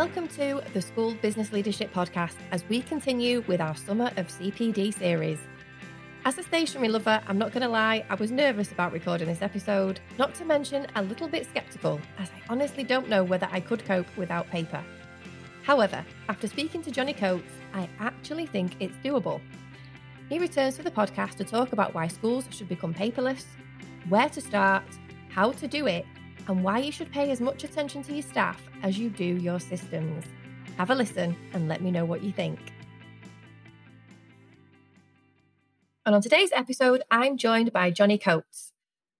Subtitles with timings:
[0.00, 4.94] Welcome to the School Business Leadership Podcast as we continue with our Summer of CPD
[4.94, 5.38] series.
[6.24, 9.42] As a stationery lover, I'm not going to lie, I was nervous about recording this
[9.42, 13.60] episode, not to mention a little bit sceptical, as I honestly don't know whether I
[13.60, 14.82] could cope without paper.
[15.64, 19.42] However, after speaking to Johnny Coates, I actually think it's doable.
[20.30, 23.44] He returns to the podcast to talk about why schools should become paperless,
[24.08, 24.84] where to start,
[25.28, 26.06] how to do it,
[26.50, 29.60] and why you should pay as much attention to your staff as you do your
[29.60, 30.24] systems.
[30.78, 32.58] Have a listen and let me know what you think.
[36.04, 38.72] And on today's episode, I'm joined by Johnny Coates.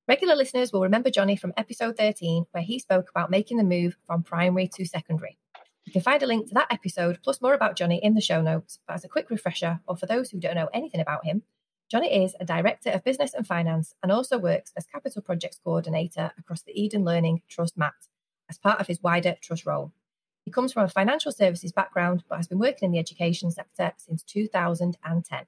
[0.08, 3.96] Regular listeners will remember Johnny from episode 13, where he spoke about making the move
[4.08, 5.38] from primary to secondary.
[5.84, 8.42] You can find a link to that episode, plus more about Johnny, in the show
[8.42, 8.80] notes.
[8.88, 11.42] But as a quick refresher, or for those who don't know anything about him,
[11.90, 16.30] Johnny is a Director of Business and Finance and also works as Capital Projects Coordinator
[16.38, 17.94] across the Eden Learning Trust MAT
[18.48, 19.90] as part of his wider trust role.
[20.44, 23.92] He comes from a financial services background but has been working in the education sector
[23.96, 25.46] since 2010.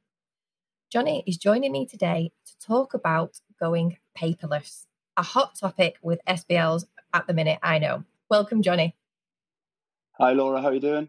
[0.90, 6.86] Johnny is joining me today to talk about going paperless, a hot topic with SBLs
[7.14, 8.02] at the minute, I know.
[8.28, 8.96] Welcome, Johnny.
[10.18, 10.60] Hi, Laura.
[10.60, 11.08] How are you doing?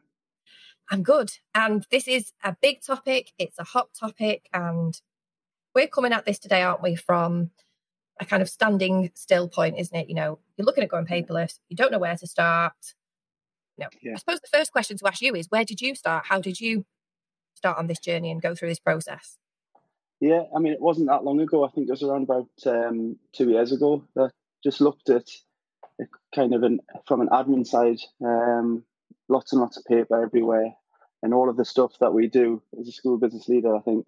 [0.91, 1.31] I'm good.
[1.55, 3.31] And this is a big topic.
[3.39, 4.47] It's a hot topic.
[4.53, 5.02] And
[5.73, 7.52] we're coming at this today, aren't we, from
[8.19, 10.09] a kind of standing still point, isn't it?
[10.09, 12.73] You know, you're looking at going paperless, you don't know where to start.
[13.77, 14.13] You know, yeah.
[14.13, 16.25] I suppose the first question to ask you is where did you start?
[16.27, 16.85] How did you
[17.55, 19.38] start on this journey and go through this process?
[20.19, 21.66] Yeah, I mean, it wasn't that long ago.
[21.66, 24.31] I think it was around about um, two years ago that
[24.63, 25.27] just looked at
[26.33, 28.83] kind of an, from an admin side, um,
[29.27, 30.73] lots and lots of paper everywhere,
[31.21, 33.75] and all of the stuff that we do as a school business leader.
[33.75, 34.05] I think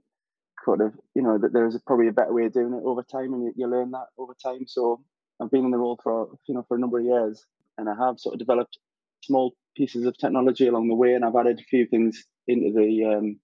[0.65, 3.33] sort of you know that there's probably a better way of doing it over time,
[3.33, 4.65] and you, you learn that over time.
[4.67, 5.01] So
[5.39, 7.45] I've been in the role for you know for a number of years,
[7.77, 8.79] and I have sort of developed
[9.23, 13.05] small pieces of technology along the way, and I've added a few things into the
[13.05, 13.39] um,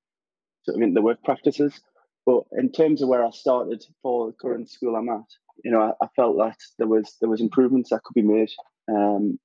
[0.64, 1.80] sort of into the work practices.
[2.26, 5.26] But in terms of where I started for the current school I'm at,
[5.64, 8.50] you know, I, I felt that there was there was improvements that could be made.
[8.90, 9.40] Um,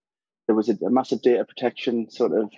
[0.46, 2.50] there was a, a, massive data protection sort of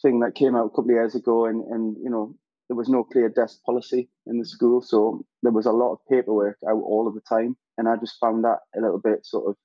[0.00, 2.34] thing that came out a couple of years ago, and and you know,
[2.68, 5.98] there was no clear desk policy in the school, so there was a lot of
[6.10, 9.48] paperwork out all of the time, and I just found that a little bit sort
[9.48, 9.56] of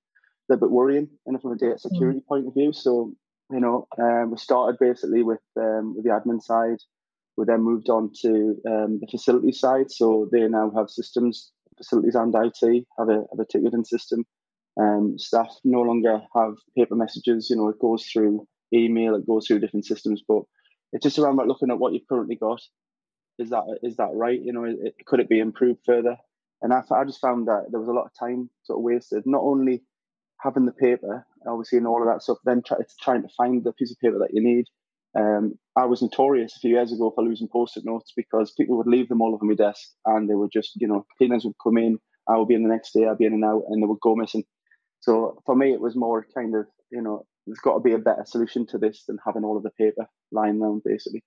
[0.50, 1.80] a little bit worrying, and from a data mm.
[1.80, 2.26] security mm.
[2.26, 2.72] point of view.
[2.72, 3.14] So
[3.52, 6.80] you know, um, we started basically with um, with the admin side.
[7.36, 12.16] We then moved on to um, the facility side, so they now have systems, facilities
[12.16, 14.26] and IT have a have a ticketing system.
[14.80, 17.50] Um, staff no longer have paper messages.
[17.50, 20.44] You know, it goes through email, it goes through different systems, but
[20.94, 22.62] it's just around about looking at what you've currently got
[23.40, 24.40] is that is that right?
[24.42, 26.18] You know, it, could it be improved further?
[26.62, 29.24] And I, I just found that there was a lot of time sort of wasted.
[29.26, 29.84] Not only
[30.40, 33.74] having the paper, obviously, and all of that stuff, then try, trying to find the
[33.74, 34.66] piece of paper that you need.
[35.16, 38.88] Um, I was notorious a few years ago for losing post-it notes because people would
[38.88, 41.78] leave them all over my desk, and they would just, you know, cleaners would come
[41.78, 42.00] in.
[42.28, 43.06] I would be in the next day.
[43.06, 44.44] I'd be in and out, and they would go missing.
[45.02, 47.98] So for me, it was more kind of, you know, there's got to be a
[47.98, 51.24] better solution to this than having all of the paper lying around, basically.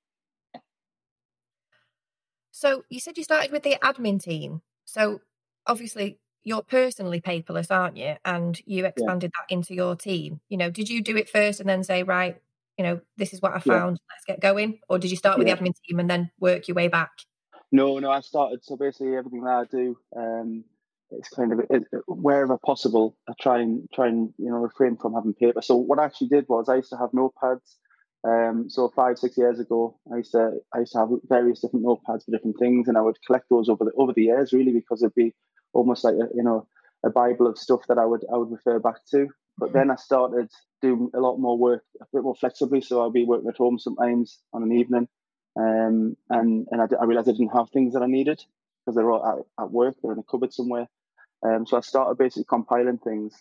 [2.57, 4.63] So you said you started with the admin team.
[4.87, 5.21] So
[5.67, 8.15] obviously you're personally paperless, aren't you?
[8.25, 9.43] And you expanded yeah.
[9.47, 10.41] that into your team.
[10.49, 12.41] You know, did you do it first and then say, right,
[12.79, 14.15] you know, this is what I found, yeah.
[14.15, 14.79] let's get going?
[14.89, 15.57] Or did you start with yeah.
[15.57, 17.11] the admin team and then work your way back?
[17.73, 18.65] No, no, I started.
[18.65, 20.65] So basically, everything that I do, um,
[21.11, 25.13] it's kind of it, wherever possible, I try and try and you know refrain from
[25.13, 25.61] having paper.
[25.61, 27.75] So what I actually did was I used to have notepads
[28.27, 31.87] um, so five, six years ago, I used to I used to have various different
[31.87, 34.73] notepads for different things, and I would collect those over the over the years, really,
[34.73, 35.35] because it'd be
[35.73, 36.67] almost like a, you know
[37.05, 39.29] a bible of stuff that I would I would refer back to.
[39.59, 40.51] But then I started
[40.83, 42.81] doing a lot more work, a bit more flexibly.
[42.81, 45.09] So I'll be working at home sometimes on an evening,
[45.59, 48.43] um, and and I, I realized I didn't have things that I needed
[48.85, 50.89] because they're all at, at work, they're in a cupboard somewhere.
[51.45, 53.35] Um, so I started basically compiling things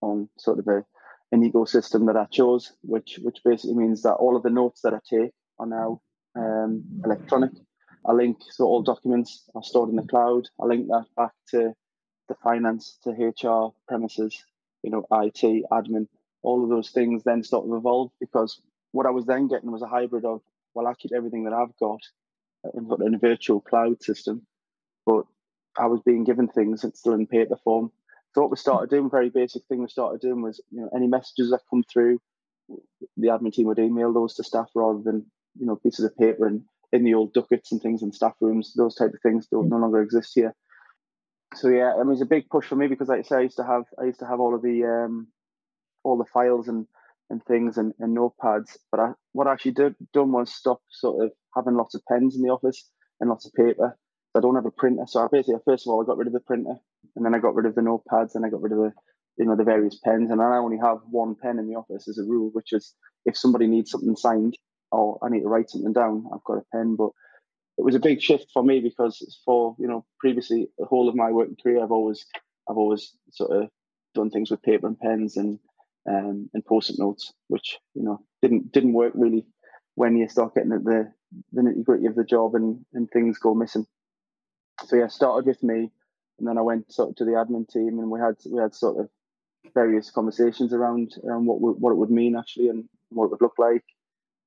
[0.00, 0.84] on sort of a
[1.32, 4.94] an ecosystem that I chose, which which basically means that all of the notes that
[4.94, 6.00] I take are now
[6.36, 7.52] um, electronic.
[8.04, 10.48] I link so all documents are stored in the cloud.
[10.60, 11.74] I link that back to
[12.28, 14.44] the finance, to HR, premises,
[14.82, 16.06] you know, IT, admin.
[16.42, 18.60] All of those things then sort of evolve because
[18.92, 20.40] what I was then getting was a hybrid of
[20.74, 22.00] well, I keep everything that I've got
[22.74, 24.46] in, in a virtual cloud system,
[25.06, 25.24] but
[25.76, 27.90] I was being given things that's still in paper form
[28.36, 31.06] so what we started doing, very basic thing we started doing was, you know, any
[31.06, 32.20] messages that come through,
[33.16, 35.24] the admin team would email those to staff rather than,
[35.58, 36.60] you know, pieces of paper and
[36.92, 38.74] in the old ducats and things in staff rooms.
[38.76, 40.54] Those type of things don't no longer exist here.
[41.54, 43.36] So yeah, I mean, it was a big push for me because, like I say,
[43.36, 45.28] I used to have I used to have all of the um,
[46.04, 46.86] all the files and
[47.30, 48.76] and things and, and notepads.
[48.90, 52.36] But I, what I actually did done was stop sort of having lots of pens
[52.36, 52.86] in the office
[53.18, 53.96] and lots of paper.
[54.34, 56.34] I don't have a printer, so I basically first of all I got rid of
[56.34, 56.74] the printer,
[57.16, 58.92] and then I got rid of the notepads, and I got rid of the
[59.38, 62.18] you know the various pens, and I only have one pen in the office as
[62.18, 64.56] a rule, which is if somebody needs something signed
[64.92, 66.96] or I need to write something down, I've got a pen.
[66.96, 67.10] But
[67.78, 71.14] it was a big shift for me because for you know previously the whole of
[71.14, 72.24] my working career, I've always
[72.68, 73.68] I've always sort of
[74.14, 75.58] done things with paper and pens and
[76.08, 79.46] um, and post-it notes, which you know didn't didn't work really
[79.94, 81.12] when you start getting at the
[81.52, 83.86] the nitty gritty of the job and and things go missing.
[84.86, 85.90] So yeah, started with me,
[86.38, 88.74] and then I went sort of to the admin team, and we had we had
[88.74, 89.08] sort of
[89.74, 93.58] various conversations around around what what it would mean actually and what it would look
[93.58, 93.84] like.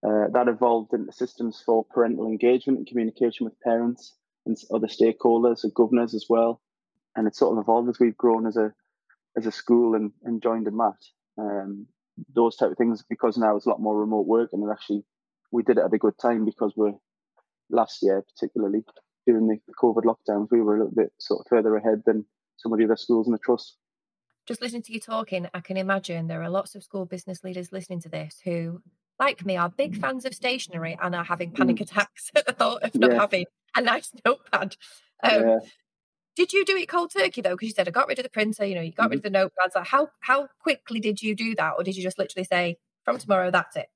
[0.02, 4.16] Uh, that evolved into systems for parental engagement and communication with parents
[4.46, 6.62] and other stakeholders and governors as well.
[7.16, 8.74] And it sort of evolved as we've grown as a
[9.38, 10.96] as a school and, and joined a mat.
[11.38, 11.88] Um,
[12.34, 15.04] those type of things because now it's a lot more remote work and actually
[15.52, 16.94] we did it at a good time because we're
[17.70, 18.84] last year particularly
[19.30, 22.26] during the COVID lockdowns we were a little bit sort of further ahead than
[22.58, 23.78] some of the other schools in the trust.
[24.48, 27.72] Just listening to you talking, I can imagine there are lots of school business leaders
[27.72, 28.82] listening to this who
[29.20, 31.82] like me, are big fans of stationery and are having panic mm.
[31.82, 33.20] attacks at the thought of not yeah.
[33.20, 33.46] having
[33.76, 34.78] a nice notepad.
[35.24, 35.60] Um, yeah.
[36.36, 37.52] Did you do it cold turkey though?
[37.52, 38.66] Because you said I got rid of the printer.
[38.66, 39.20] You know, you got mm-hmm.
[39.22, 39.76] rid of the notepads.
[39.76, 43.18] Like how how quickly did you do that, or did you just literally say from
[43.18, 43.88] tomorrow that's it?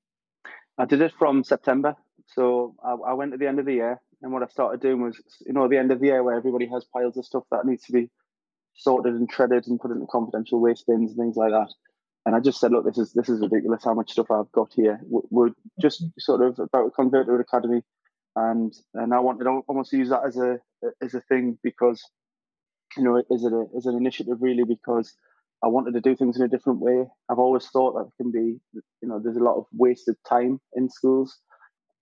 [0.76, 1.96] I did it from September.
[2.26, 5.00] So I, I went at the end of the year, and what I started doing
[5.00, 5.16] was,
[5.46, 7.64] you know, at the end of the year where everybody has piles of stuff that
[7.64, 8.10] needs to be
[8.74, 11.68] sorted and shredded and put into confidential waste bins and things like that
[12.26, 14.72] and I just said, look, this is this is ridiculous how much stuff I've got
[14.74, 15.00] here.
[15.08, 15.50] We're
[15.80, 17.82] just sort of about to convert to an academy,
[18.34, 20.58] and and I wanted almost to use that as a
[21.02, 22.02] as a thing because
[22.96, 25.14] you know as a as an initiative really because
[25.62, 27.04] I wanted to do things in a different way.
[27.28, 30.88] I've always thought that can be you know there's a lot of wasted time in
[30.88, 31.38] schools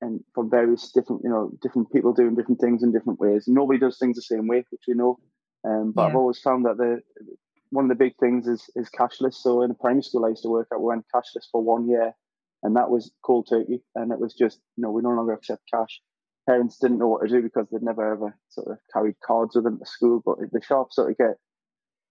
[0.03, 3.45] and from various different you know different people doing different things in different ways.
[3.47, 5.19] Nobody does things the same way, which we know.
[5.65, 6.09] Um, but yeah.
[6.09, 7.01] I've always found that the
[7.71, 9.35] one of the big things is is cashless.
[9.35, 11.89] So in a primary school I used to work at, we went cashless for one
[11.89, 12.13] year,
[12.63, 13.83] and that was cold turkey.
[13.95, 16.01] And it was just, you know, we no longer accept cash.
[16.49, 19.65] Parents didn't know what to do because they'd never ever sort of carried cards with
[19.65, 20.21] them to school.
[20.25, 21.37] But the shops sort of get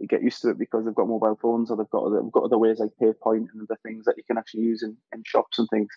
[0.02, 2.32] you get used to it because they've got mobile phones or they've got other, they've
[2.32, 5.24] got other ways like PayPoint and other things that you can actually use in, in
[5.26, 5.90] shops and things.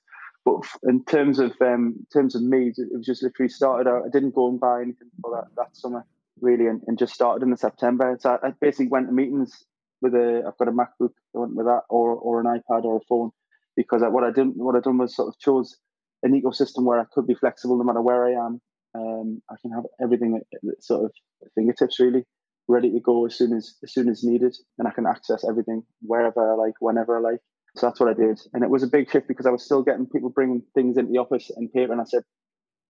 [0.44, 4.02] But in terms of um, in terms of me, it was just literally started out.
[4.06, 6.04] I didn't go and buy anything for that that summer
[6.40, 8.16] really, and, and just started in the September.
[8.20, 9.64] So I, I basically went to meetings
[10.02, 10.42] with a.
[10.46, 11.12] I've got a MacBook.
[11.34, 13.30] I went with that, or or an iPad or a phone,
[13.76, 15.78] because I, what I didn't what I done was sort of chose
[16.22, 18.60] an ecosystem where I could be flexible no matter where I am.
[18.94, 21.12] Um, I can have everything at, at sort of
[21.54, 22.24] fingertips really,
[22.68, 25.82] ready to go as soon as as soon as needed, and I can access everything
[26.02, 27.40] wherever I like, whenever I like.
[27.76, 29.82] So that's what I did, and it was a big shift because I was still
[29.82, 32.22] getting people bringing things into the office and paper, and I said,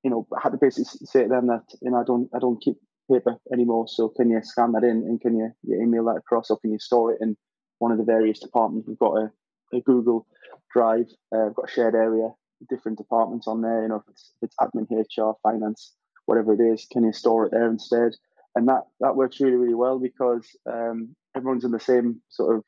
[0.02, 2.38] you know, I had to basically say to them that you know I don't I
[2.38, 2.76] don't keep
[3.10, 3.86] paper anymore.
[3.88, 6.72] So can you scan that in and can you, you email that across or can
[6.72, 7.36] you store it in
[7.78, 8.88] one of the various departments?
[8.88, 9.30] We've got a,
[9.74, 10.26] a Google
[10.72, 12.30] Drive, uh, we've got a shared area,
[12.68, 13.82] different departments on there.
[13.82, 15.94] You know, if it's, if it's admin, HR, finance,
[16.26, 18.12] whatever it is, can you store it there instead?
[18.54, 22.64] And that that works really really well because um, everyone's in the same sort of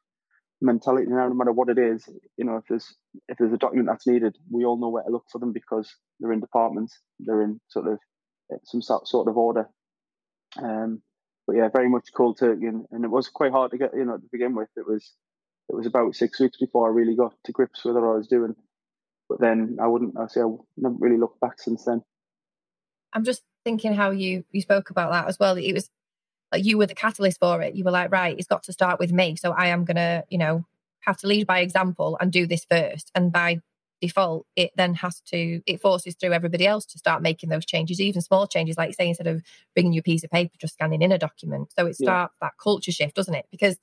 [0.61, 1.29] mentality now.
[1.29, 2.95] No matter what it is, you know, if there's
[3.29, 5.95] if there's a document that's needed, we all know where to look for them because
[6.19, 7.99] they're in departments, they're in sort of
[8.53, 9.69] uh, some sort of order
[10.63, 11.03] um,
[11.47, 13.95] but yeah, very much cold turkey, and, and, it was quite hard to get.
[13.95, 15.13] You know, to begin with, it was
[15.69, 18.29] it was about six weeks before I really got to grips with what I was
[18.29, 18.55] doing.
[19.29, 20.19] But then I wouldn't.
[20.19, 20.49] I say I
[20.83, 22.03] haven't really looked back since then.
[23.13, 25.57] I'm just thinking how you you spoke about that as well.
[25.57, 25.91] It was
[26.53, 27.75] like you were the catalyst for it.
[27.75, 29.37] You were like, right, it's got to start with me.
[29.37, 30.65] So I am gonna, you know,
[31.01, 33.11] have to lead by example and do this first.
[33.15, 33.61] And by
[34.01, 38.01] default, it then has to, it forces through everybody else to start making those changes,
[38.01, 39.43] even small changes, like say, instead of
[39.75, 41.73] bringing you a piece of paper, just scanning in a document.
[41.77, 42.49] So it starts yeah.
[42.49, 43.47] that culture shift, doesn't it?
[43.51, 43.79] Because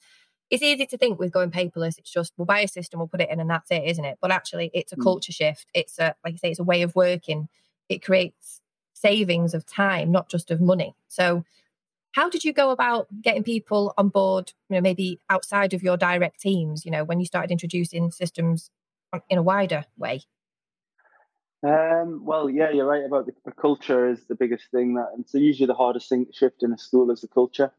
[0.50, 3.22] it's easy to think with going paperless, it's just we'll buy a system, we'll put
[3.22, 4.20] it in, and that's it, isn't it?
[4.22, 5.04] But actually, it's a mm.
[5.04, 5.66] culture shift.
[5.74, 7.48] It's a, like I say, it's a way of working.
[7.90, 8.62] It creates
[9.04, 10.96] savings of time, not just of money.
[11.10, 11.44] So,
[12.14, 15.98] how did you go about getting people on board, you know, maybe outside of your
[15.98, 18.70] direct teams, you know, when you started introducing systems
[19.30, 20.22] in a wider way?
[21.64, 25.26] Um, well, yeah, you're right about the, the, culture is the biggest thing that, and
[25.28, 27.72] so usually the hardest thing to shift in a school is the culture.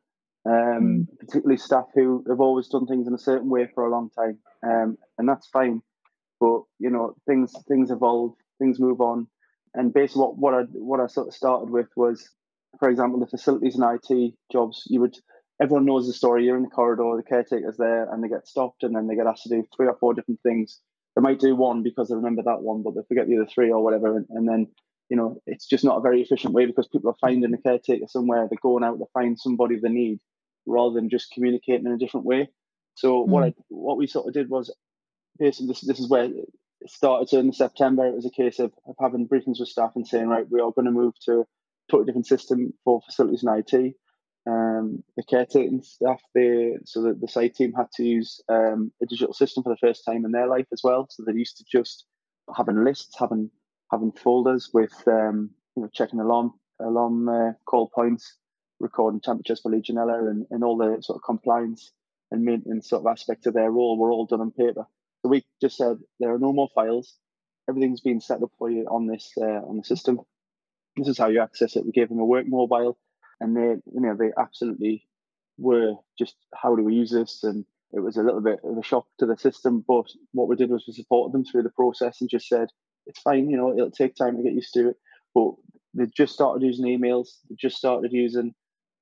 [0.46, 1.18] Um, mm.
[1.18, 4.38] particularly staff who have always done things in a certain way for a long time,
[4.62, 5.80] um, and that's fine.
[6.38, 9.26] But you know, things things evolve, things move on,
[9.74, 12.28] and basically what what I what I sort of started with was,
[12.78, 14.82] for example, the facilities and IT jobs.
[14.86, 15.16] You would
[15.60, 16.44] everyone knows the story.
[16.44, 19.26] You're in the corridor, the caretaker's there, and they get stopped, and then they get
[19.26, 20.80] asked to do three or four different things
[21.14, 23.70] they might do one because they remember that one, but they forget the other three
[23.70, 24.16] or whatever.
[24.16, 24.66] And, and then,
[25.08, 28.06] you know, it's just not a very efficient way because people are finding the caretaker
[28.08, 30.18] somewhere, they're going out to find somebody they need
[30.66, 32.48] rather than just communicating in a different way.
[32.94, 33.28] So mm.
[33.28, 34.74] what I, what we sort of did was
[35.38, 36.28] basically this this is where
[36.86, 37.32] started.
[37.38, 40.46] In September, it was a case of, of having briefings with staff and saying, right,
[40.50, 41.44] we are going to move to a
[41.90, 43.94] totally different system for facilities and IT.
[44.46, 49.06] Um, the caretaking staff, they so the, the site team had to use um, a
[49.06, 51.06] digital system for the first time in their life as well.
[51.08, 52.04] So they're used to just
[52.54, 53.50] having lists, having
[53.90, 58.36] having folders with um, you know checking alarm alarm uh, call points,
[58.80, 61.92] recording temperatures for Legionella, and, and all the sort of compliance
[62.30, 64.86] and maintenance sort of aspects of their role were all done on paper.
[65.24, 67.16] So we just said there are no more files.
[67.66, 70.20] Everything's been set up for you on this uh, on the system.
[70.98, 71.86] This is how you access it.
[71.86, 72.98] We gave them a work mobile
[73.40, 75.06] and they you know they absolutely
[75.58, 78.82] were just how do we use this and it was a little bit of a
[78.82, 82.20] shock to the system but what we did was we supported them through the process
[82.20, 82.68] and just said
[83.06, 84.96] it's fine you know it'll take time to get used to it
[85.34, 85.52] but
[85.94, 88.52] they just started using emails they just started using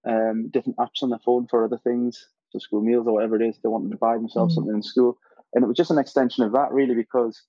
[0.06, 3.46] um, different apps on their phone for other things for school meals or whatever it
[3.46, 5.18] is they wanted to buy themselves mm something in school
[5.54, 7.42] and it was just an extension of that really because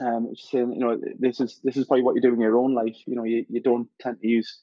[0.00, 2.58] um, just saying, you know, this is this is probably what you do in your
[2.58, 2.96] own life.
[3.06, 4.60] You know, you, you don't tend to use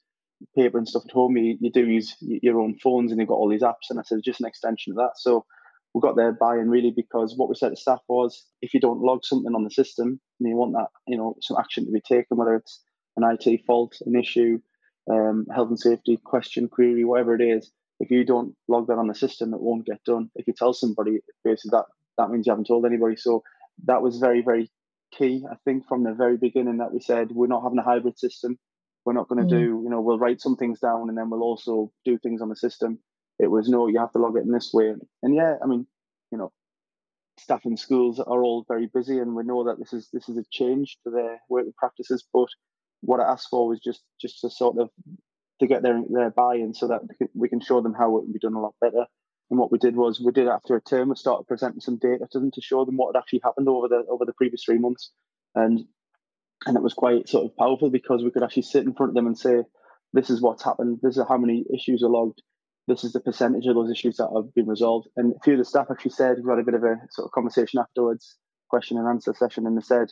[0.56, 3.36] paper and stuff at home, you, you do use your own phones and you've got
[3.36, 3.90] all these apps.
[3.90, 5.12] And I said, it's just an extension of that.
[5.16, 5.46] So
[5.94, 9.02] we got there buy-in really because what we said to staff was, if you don't
[9.02, 12.02] log something on the system and you want that, you know, some action to be
[12.02, 12.82] taken, whether it's
[13.16, 14.60] an IT fault, an issue,
[15.10, 19.08] um, health and safety question, query, whatever it is, if you don't log that on
[19.08, 20.30] the system, it won't get done.
[20.36, 21.86] If you tell somebody, basically that
[22.18, 23.16] that means you haven't told anybody.
[23.16, 23.44] So
[23.86, 24.70] that was very, very
[25.12, 28.18] key, I think, from the very beginning that we said we're not having a hybrid
[28.18, 28.58] system.
[29.06, 29.58] We're not going to mm.
[29.58, 32.50] do, you know, we'll write some things down and then we'll also do things on
[32.50, 33.00] the system.
[33.40, 34.94] It was no, you have to log it in this way.
[35.22, 35.88] And yeah, I mean,
[36.32, 36.52] you know,
[37.40, 40.38] staff in schools are all very busy, and we know that this is this is
[40.38, 42.24] a change to their working practices.
[42.34, 42.48] But
[43.02, 44.90] what I asked for was just just to sort of
[45.60, 47.02] to get their their buy-in so that
[47.34, 49.06] we can show them how it can be done a lot better.
[49.50, 52.28] And what we did was we did after a term, we started presenting some data
[52.32, 54.80] to them to show them what had actually happened over the over the previous three
[54.80, 55.12] months.
[55.54, 55.86] And
[56.66, 59.16] and it was quite sort of powerful because we could actually sit in front of
[59.16, 59.64] them and say,
[60.14, 61.00] "This is what's happened.
[61.02, 62.42] This is how many issues are logged.
[62.88, 65.60] This is the percentage of those issues that have been resolved." And a few of
[65.60, 68.38] the staff actually said we had a bit of a sort of conversation afterwards,
[68.70, 70.12] question and answer session, and they said,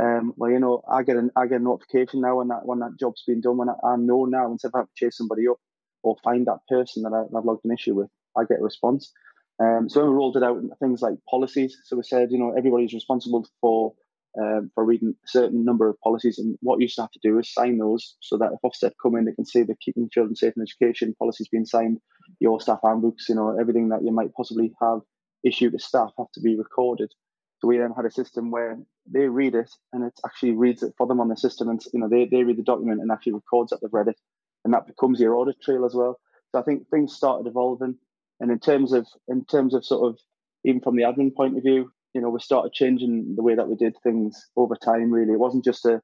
[0.00, 2.78] um, "Well, you know, I get an I get a notification now when that when
[2.80, 3.58] that job's been done.
[3.58, 5.58] When I, I know now instead of having to chase somebody up
[6.02, 9.12] or find that person that I, have logged an issue with, I get a response."
[9.60, 11.76] Um, so when we rolled it out things like policies.
[11.84, 13.92] So we said, you know, everybody's responsible for
[14.40, 16.38] um, for reading a certain number of policies.
[16.38, 19.16] And what you to have to do is sign those so that if Ofsted come
[19.16, 21.98] in, they can see the keeping children safe in education policies being signed,
[22.38, 25.00] your staff handbooks, you know, everything that you might possibly have
[25.44, 27.12] issued to staff have to be recorded.
[27.58, 28.78] So we then had a system where
[29.10, 32.00] they read it and it actually reads it for them on the system and you
[32.00, 34.18] know they, they read the document and actually records that they've read it
[34.64, 36.18] and that becomes your audit trail as well.
[36.52, 37.96] So I think things started evolving
[38.40, 40.18] and in terms of in terms of sort of
[40.64, 43.68] even from the admin point of view, you know, we started changing the way that
[43.68, 45.10] we did things over time.
[45.10, 46.02] Really, it wasn't just a,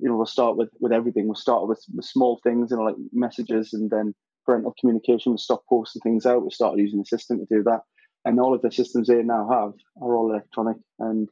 [0.00, 1.26] you know, we'll start with with everything.
[1.26, 5.32] We'll start with, with small things, you know, like messages, and then parental communication.
[5.32, 6.44] We stopped posting things out.
[6.44, 7.80] We started using the system to do that,
[8.24, 10.76] and all of the systems they now have are all electronic.
[10.98, 11.28] And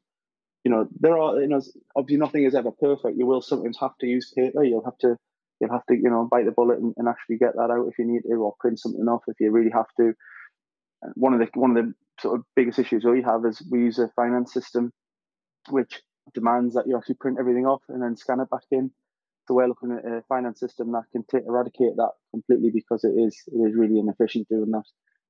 [0.67, 1.61] you know, there are, you know,
[1.95, 3.17] obviously nothing is ever perfect.
[3.17, 4.65] You will sometimes have to use paper.
[4.65, 5.17] You'll have to,
[5.61, 7.97] you'll have to, you know, bite the bullet and, and actually get that out if
[8.01, 10.13] you need to, or print something off if you really have to.
[11.15, 13.99] One of the one of the sort of biggest issues we have is we use
[13.99, 14.93] a finance system
[15.71, 16.03] which
[16.35, 18.91] demands that you actually print everything off and then scan it back in.
[19.47, 23.15] So we're looking at a finance system that can t- eradicate that completely because it
[23.17, 24.85] is it is really inefficient doing that.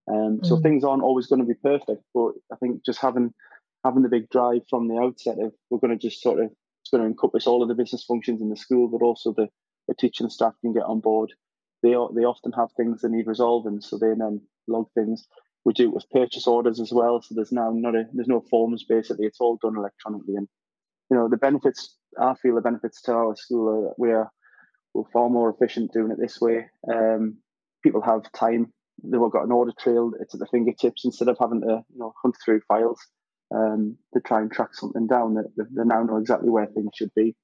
[0.09, 0.47] Um, mm.
[0.47, 3.35] So things aren't always going to be perfect, but I think just having
[3.85, 6.51] having the big drive from the outset of we're going to just sort of
[6.87, 9.49] it's going to encompass all of the business functions in the school, but also the,
[9.89, 11.33] the teaching staff can get on board.
[11.83, 15.27] They they often have things they need resolving, so they then log things.
[15.67, 17.21] We do it with purchase orders as well.
[17.21, 19.27] So there's now not a there's no forms basically.
[19.27, 20.37] It's all done electronically.
[20.37, 20.47] And
[21.11, 21.97] you know the benefits.
[22.17, 24.31] I feel the benefits to our school are that we're
[24.95, 26.67] we're far more efficient doing it this way.
[26.89, 27.39] Um,
[27.83, 28.73] people have time.
[29.03, 30.13] They've got an audit trail.
[30.21, 33.01] It's at their fingertips instead of having to you know hunt through files
[33.53, 35.35] um, to try and track something down.
[35.35, 37.35] They, they now know exactly where things should be.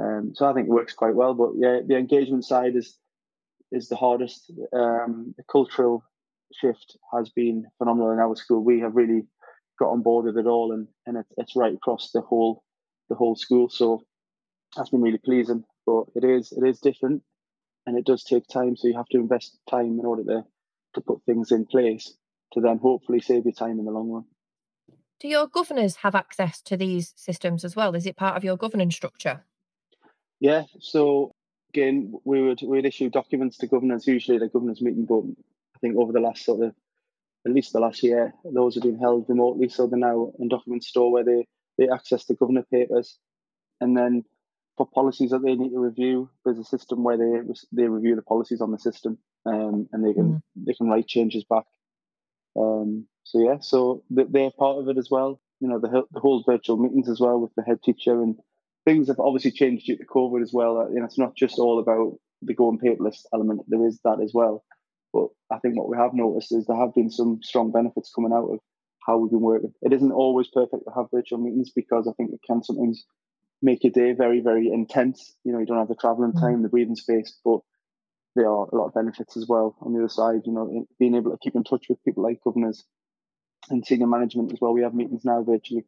[0.00, 1.34] Um, so I think it works quite well.
[1.34, 2.96] But yeah, the engagement side is
[3.70, 4.50] is the hardest.
[4.72, 6.02] Um, the cultural
[6.52, 8.64] shift has been phenomenal in our school.
[8.64, 9.26] We have really
[9.78, 12.62] got on board with it all, and and it, it's right across the whole
[13.08, 13.68] the whole school.
[13.68, 14.02] So
[14.76, 15.64] that's been really pleasing.
[15.86, 17.22] But it is it is different,
[17.86, 18.76] and it does take time.
[18.76, 20.44] So you have to invest time in order to
[20.94, 22.16] to put things in place
[22.52, 24.24] to then hopefully save your time in the long run.
[25.20, 27.94] Do your governors have access to these systems as well?
[27.94, 29.44] Is it part of your governance structure?
[30.40, 30.64] Yeah.
[30.80, 31.32] So
[31.74, 35.24] again, we would we would issue documents to governors, usually at a governors meeting, but
[35.78, 36.74] I think over the last sort of
[37.46, 39.68] at least the last year, those have been held remotely.
[39.68, 41.46] So they're now in document store where they,
[41.78, 43.18] they access the governor papers.
[43.80, 44.24] And then
[44.76, 47.40] for policies that they need to review, there's a system where they
[47.72, 50.42] they review the policies on the system, um, and they can mm.
[50.56, 51.64] they can write changes back.
[52.58, 55.40] Um, so yeah, so they're part of it as well.
[55.60, 58.36] You know, the the whole virtual meetings as well with the head teacher and
[58.84, 60.88] things have obviously changed due to COVID as well.
[60.92, 63.62] You know, it's not just all about the going paperless element.
[63.68, 64.64] There is that as well.
[65.12, 68.32] But I think what we have noticed is there have been some strong benefits coming
[68.32, 68.60] out of
[69.06, 69.72] how we've been working.
[69.82, 73.04] It isn't always perfect to have virtual meetings because I think it can sometimes
[73.62, 75.34] make your day very, very intense.
[75.44, 76.40] You know, you don't have the traveling mm.
[76.40, 77.60] time, the breathing space, but
[78.36, 80.42] there are a lot of benefits as well on the other side.
[80.44, 82.84] You know, being able to keep in touch with people like governors
[83.70, 84.72] and senior management as well.
[84.72, 85.84] We have meetings now virtually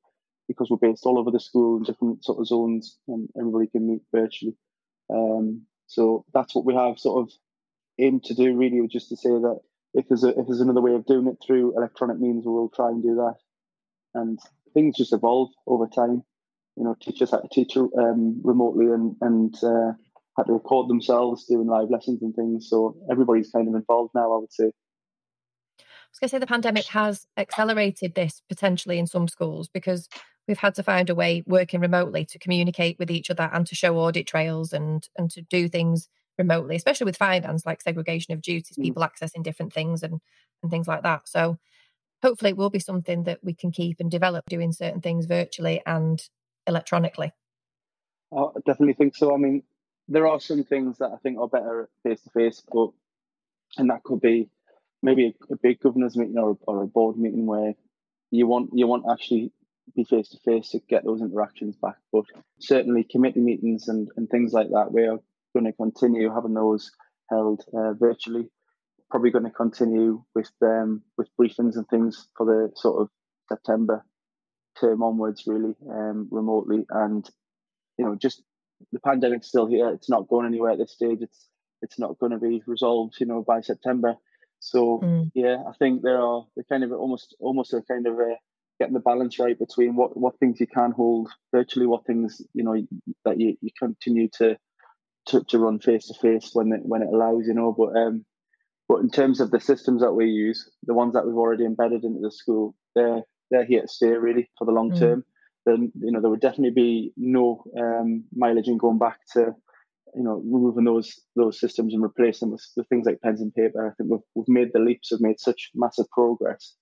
[0.48, 3.86] because we're based all over the school in different sort of zones, and everybody can
[3.86, 4.56] meet virtually.
[5.12, 7.32] Um, so that's what we have sort of
[8.02, 9.60] aim to do really, was just to say that
[9.94, 12.88] if there's a, if there's another way of doing it through electronic means, we'll try
[12.88, 13.36] and do that.
[14.14, 14.38] And
[14.74, 16.22] things just evolve over time.
[16.76, 19.92] You know, teachers had to teach um, remotely and and uh,
[20.36, 22.68] had to record themselves doing live lessons and things.
[22.68, 24.32] So everybody's kind of involved now.
[24.32, 24.70] I would say.
[25.78, 30.08] I was going to say the pandemic has accelerated this potentially in some schools because
[30.48, 33.76] we've had to find a way working remotely to communicate with each other and to
[33.76, 36.08] show audit trails and and to do things
[36.40, 38.82] remotely, especially with finance, like segregation of duties, mm.
[38.82, 40.20] people accessing different things and
[40.62, 41.28] and things like that.
[41.28, 41.58] So
[42.22, 45.80] hopefully it will be something that we can keep and develop doing certain things virtually
[45.86, 46.22] and
[46.66, 47.32] electronically.
[48.36, 49.34] I definitely think so.
[49.34, 49.62] I mean,
[50.08, 52.90] there are some things that I think are better face to face, but
[53.76, 54.50] and that could be
[55.02, 57.74] maybe a, a big governors meeting or, or a board meeting where
[58.30, 59.52] you want you want actually
[59.94, 61.96] be face to face to get those interactions back.
[62.12, 62.24] But
[62.60, 65.20] certainly committee meetings and, and things like that, we are
[65.60, 66.90] going to continue having those
[67.28, 68.48] held uh, virtually.
[69.10, 73.08] Probably going to continue with um, with briefings and things for the sort of
[73.48, 74.04] September
[74.80, 76.86] term onwards, really um, remotely.
[76.90, 77.28] And
[77.98, 78.42] you know, just
[78.92, 79.90] the pandemic's still here.
[79.90, 81.18] It's not going anywhere at this stage.
[81.22, 81.48] It's
[81.82, 84.14] it's not going to be resolved, you know, by September.
[84.60, 85.30] So mm.
[85.34, 88.36] yeah, I think there are the kind of almost almost a kind of a
[88.78, 92.62] getting the balance right between what, what things you can hold virtually, what things you
[92.62, 92.76] know
[93.24, 94.56] that you, you continue to,
[95.26, 97.74] to to run face to face when it when it allows, you know.
[97.76, 98.24] But um,
[98.88, 102.04] but in terms of the systems that we use, the ones that we've already embedded
[102.04, 104.98] into the school, they're they're here to stay really for the long mm.
[104.98, 105.24] term.
[105.66, 109.54] Then you know there would definitely be no um, mileage in going back to
[110.14, 113.54] you know removing those those systems and replacing them with, with things like pens and
[113.54, 113.86] paper.
[113.86, 116.74] I think we've we've made the leaps, we've made such massive progress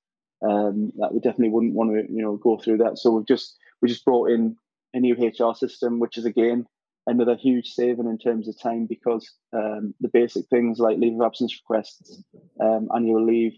[0.42, 2.98] um, that we definitely wouldn't want to you know go through that.
[2.98, 4.56] So we've just we just brought in
[4.94, 6.66] a new HR system, which is again
[7.08, 11.26] another huge saving in terms of time because um, the basic things like leave of
[11.26, 12.22] absence requests,
[12.60, 13.52] um, annual leave,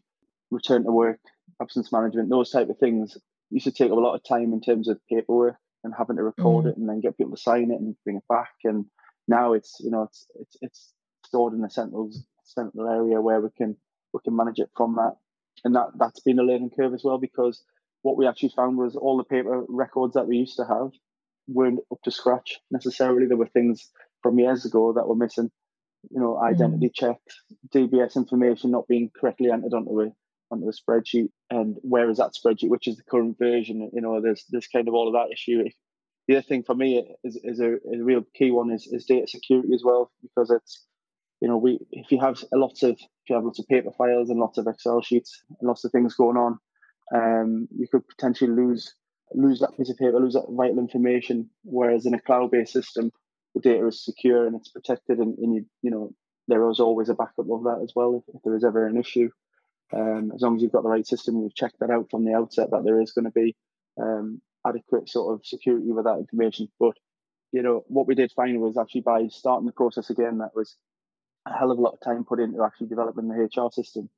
[0.50, 1.20] return to work,
[1.60, 3.18] absence management, those type of things
[3.50, 6.64] used to take a lot of time in terms of paperwork and having to record
[6.64, 6.68] mm.
[6.70, 8.52] it and then get people to sign it and bring it back.
[8.64, 8.86] And
[9.26, 10.92] now it's you know it's it's it's
[11.26, 12.10] stored in a central
[12.44, 13.76] central area where we can
[14.12, 15.14] we can manage it from that
[15.64, 17.62] and that that's been a learning curve as well because
[18.02, 20.90] what we actually found was all the paper records that we used to have
[21.52, 23.26] weren't up to scratch necessarily.
[23.26, 23.90] There were things
[24.22, 25.50] from years ago that were missing,
[26.10, 26.94] you know, identity mm.
[26.94, 27.42] checks,
[27.74, 30.12] DBS information not being correctly entered onto a
[30.52, 32.70] onto a spreadsheet, and where is that spreadsheet?
[32.70, 33.90] Which is the current version?
[33.92, 35.62] You know, there's there's kind of all of that issue.
[36.28, 39.26] The other thing for me is, is a, a real key one is, is data
[39.26, 40.84] security as well because it's
[41.40, 43.90] you know, we if you have a lot of if you have lots of paper
[43.96, 46.58] files and lots of Excel sheets and lots of things going on,
[47.14, 48.94] um, you could potentially lose
[49.34, 51.50] lose that piece of paper, lose that vital information.
[51.64, 53.12] Whereas in a cloud-based system,
[53.54, 56.12] the data is secure and it's protected, and, and you you know
[56.48, 58.98] there is always a backup of that as well if, if there is ever an
[58.98, 59.30] issue.
[59.92, 62.34] Um, as long as you've got the right system you've checked that out from the
[62.34, 63.56] outset, that there is going to be
[64.00, 66.68] um, adequate sort of security with that information.
[66.78, 66.96] But
[67.52, 70.76] you know what we did find was actually by starting the process again, that was
[71.46, 74.08] a hell of a lot of time put into actually developing the HR system.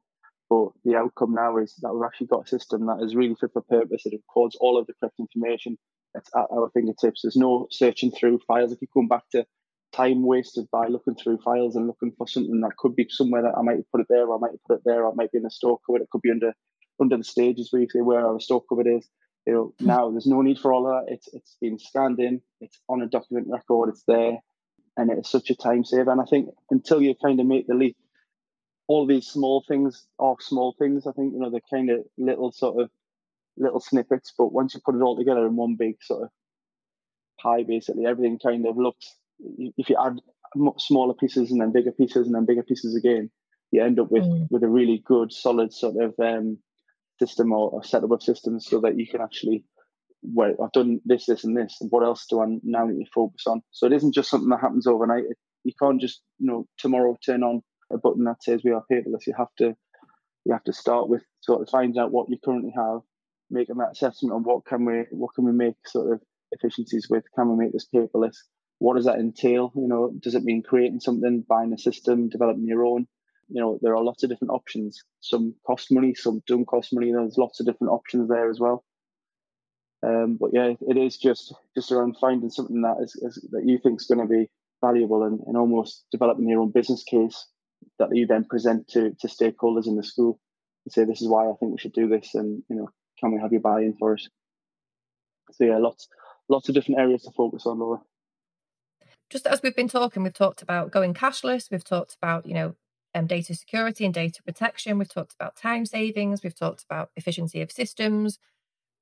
[0.52, 3.54] But the outcome now is that we've actually got a system that is really fit
[3.54, 4.04] for purpose.
[4.04, 5.78] It records all of the correct information.
[6.14, 7.22] It's at our fingertips.
[7.22, 8.70] There's no searching through files.
[8.70, 9.46] If you come back to
[9.94, 13.56] time wasted by looking through files and looking for something that could be somewhere that
[13.56, 15.16] I might have put it there, or I might have put it there, or it
[15.16, 16.02] might be in a store cupboard.
[16.02, 16.52] It could be under
[17.00, 19.08] under the stages where you say where our store cupboard is.
[19.46, 19.86] You know, mm-hmm.
[19.86, 21.10] now there's no need for all that.
[21.10, 22.42] It's it's been scanned in.
[22.60, 23.88] It's on a document record.
[23.88, 24.36] It's there
[24.98, 26.12] and it's such a time saver.
[26.12, 27.96] And I think until you kind of make the leap,
[28.88, 31.06] all these small things are small things.
[31.06, 32.90] I think you know they're kind of little sort of
[33.56, 36.28] little snippets, but once you put it all together in one big sort of
[37.40, 39.14] pie, basically everything kind of looks.
[39.76, 40.20] If you add
[40.78, 43.30] smaller pieces and then bigger pieces and then bigger pieces again,
[43.70, 44.46] you end up with mm.
[44.50, 46.58] with a really good, solid sort of um,
[47.18, 49.64] system or, or setup of systems, so that you can actually
[50.22, 53.10] well, I've done this, this, and this, and what else do I now need to
[53.12, 53.62] focus on?
[53.72, 55.24] So it isn't just something that happens overnight.
[55.64, 59.26] You can't just, you know, tomorrow turn on a button that says we are paperless.
[59.26, 59.74] You have to,
[60.44, 63.00] you have to start with sort of finding out what you currently have,
[63.50, 66.20] making that assessment on what can we, what can we make sort of
[66.52, 67.24] efficiencies with?
[67.34, 68.36] Can we make this paperless?
[68.78, 69.72] What does that entail?
[69.76, 73.06] You know, does it mean creating something, buying a system, developing your own?
[73.48, 75.02] You know, there are lots of different options.
[75.20, 77.12] Some cost money, some don't cost money.
[77.12, 78.84] There's lots of different options there as well.
[80.04, 83.78] Um, but yeah, it is just just around finding something that is, is that you
[83.78, 84.50] think is going to be
[84.80, 87.46] valuable and, and almost developing your own business case
[87.98, 90.38] that you then present to to stakeholders in the school
[90.84, 93.32] and say this is why I think we should do this and you know can
[93.32, 94.22] we have your buy-in for it.
[95.52, 96.08] So yeah, lots
[96.48, 98.00] lots of different areas to focus on, Laura.
[99.30, 101.70] Just as we've been talking, we've talked about going cashless.
[101.70, 102.74] We've talked about you know
[103.14, 104.98] um, data security and data protection.
[104.98, 106.42] We've talked about time savings.
[106.42, 108.38] We've talked about efficiency of systems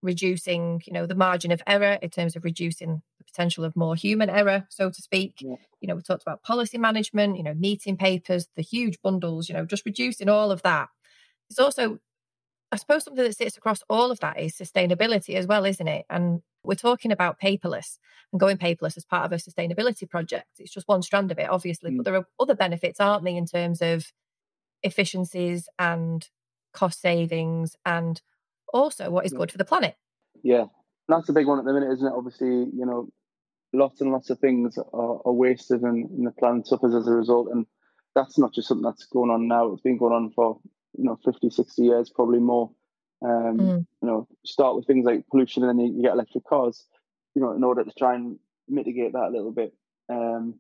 [0.03, 4.31] reducing, you know, the margin of error in terms of reducing potential of more human
[4.31, 5.37] error, so to speak.
[5.40, 5.57] Yeah.
[5.81, 9.55] You know, we talked about policy management, you know, meeting papers, the huge bundles, you
[9.55, 10.88] know, just reducing all of that.
[11.49, 11.99] It's also,
[12.71, 16.07] I suppose, something that sits across all of that is sustainability as well, isn't it?
[16.11, 17.99] And we're talking about paperless
[18.33, 20.49] and going paperless as part of a sustainability project.
[20.59, 21.97] It's just one strand of it, obviously, mm.
[21.97, 24.12] but there are other benefits, aren't they, in terms of
[24.83, 26.29] efficiencies and
[26.73, 28.21] cost savings and
[28.73, 29.97] also what is good for the planet.
[30.43, 30.66] Yeah,
[31.09, 32.12] that's a big one at the minute, isn't it?
[32.14, 33.09] Obviously, you know,
[33.72, 37.12] lots and lots of things are, are wasted and, and the planet suffers as a
[37.12, 37.48] result.
[37.52, 37.66] And
[38.14, 39.72] that's not just something that's going on now.
[39.72, 40.59] It's been going on for,
[40.96, 42.70] you know, 50, 60 years, probably more.
[43.22, 43.87] Um, mm.
[44.02, 46.87] You know, start with things like pollution and then you, you, get electric cars,
[47.35, 49.72] you know, in order to try and mitigate that a little bit.
[50.09, 50.54] Um,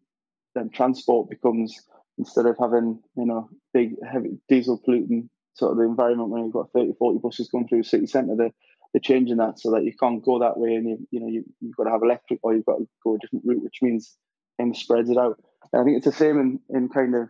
[0.54, 1.74] then transport becomes,
[2.18, 6.52] instead of having, you know, big, heavy diesel polluting sort of the environment when you've
[6.52, 8.50] got 30, 40 buses going through the city centre,
[8.92, 11.44] they're changing that so that you can't go that way and you, you know, you,
[11.60, 14.16] you've got to have electric or you've got to go a different route, which means
[14.58, 15.40] of spreads it out.
[15.72, 17.28] And I think it's the same in, in kind of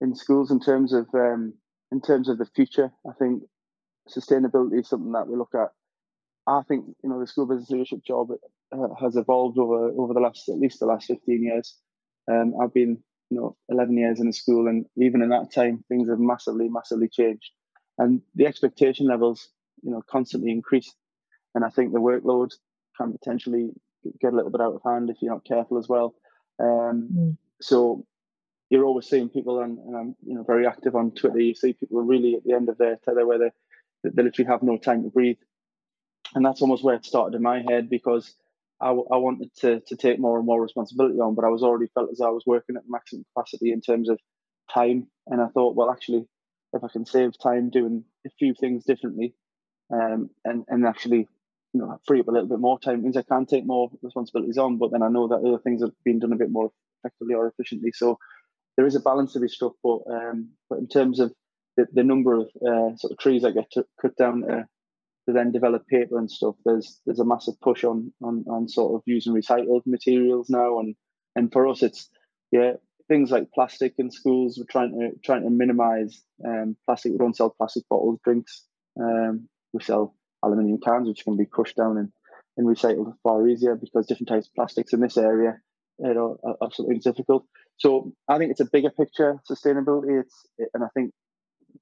[0.00, 1.54] in schools in terms of um,
[1.90, 2.92] in terms of the future.
[3.08, 3.42] I think
[4.08, 5.68] sustainability is something that we look at.
[6.46, 8.30] I think you know the school business leadership job
[8.72, 11.76] uh, has evolved over over the last at least the last fifteen years.
[12.30, 15.82] Um, I've been you know 11 years in a school and even in that time
[15.88, 17.50] things have massively massively changed
[17.98, 19.48] and the expectation levels
[19.82, 20.94] you know constantly increase
[21.54, 22.50] and i think the workload
[22.96, 23.70] can potentially
[24.20, 26.14] get a little bit out of hand if you're not careful as well
[26.60, 27.36] um, mm.
[27.60, 28.04] so
[28.68, 31.72] you're always seeing people and, and, i'm you know very active on twitter you see
[31.72, 33.50] people really at the end of their tether where they,
[34.04, 35.38] they literally have no time to breathe
[36.34, 38.34] and that's almost where it started in my head because
[38.82, 41.86] I, I wanted to, to take more and more responsibility on, but I was already
[41.94, 44.18] felt as I was working at maximum capacity in terms of
[44.74, 45.06] time.
[45.28, 46.26] And I thought, well, actually,
[46.72, 49.34] if I can save time doing a few things differently,
[49.92, 51.28] um, and and actually,
[51.72, 54.58] you know, free up a little bit more time, means I can take more responsibilities
[54.58, 54.78] on.
[54.78, 56.70] But then I know that other things have been done a bit more
[57.04, 57.92] effectively or efficiently.
[57.92, 58.18] So
[58.76, 59.74] there is a balance to be struck.
[59.82, 61.32] But um, but in terms of
[61.76, 64.64] the, the number of uh, sort of trees I get to cut down uh,
[65.26, 68.94] to then develop paper and stuff, there's there's a massive push on on, on sort
[68.94, 70.94] of using recycled materials now, and
[71.36, 72.08] and for us, it's
[72.50, 72.74] yeah
[73.08, 74.56] things like plastic in schools.
[74.56, 77.12] We're trying to trying to minimise um, plastic.
[77.12, 78.64] We don't sell plastic bottles, drinks.
[79.00, 82.12] Um, we sell aluminium cans, which can be crushed down and,
[82.56, 85.58] and recycled far easier because different types of plastics in this area
[85.98, 87.46] you know, are absolutely difficult.
[87.78, 90.20] So I think it's a bigger picture sustainability.
[90.20, 91.12] It's and I think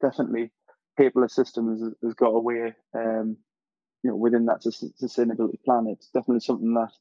[0.01, 0.53] definitely
[0.99, 3.37] paperless systems has, has got a way, um,
[4.03, 5.87] you know, within that sustainability plan.
[5.89, 6.93] It's definitely something that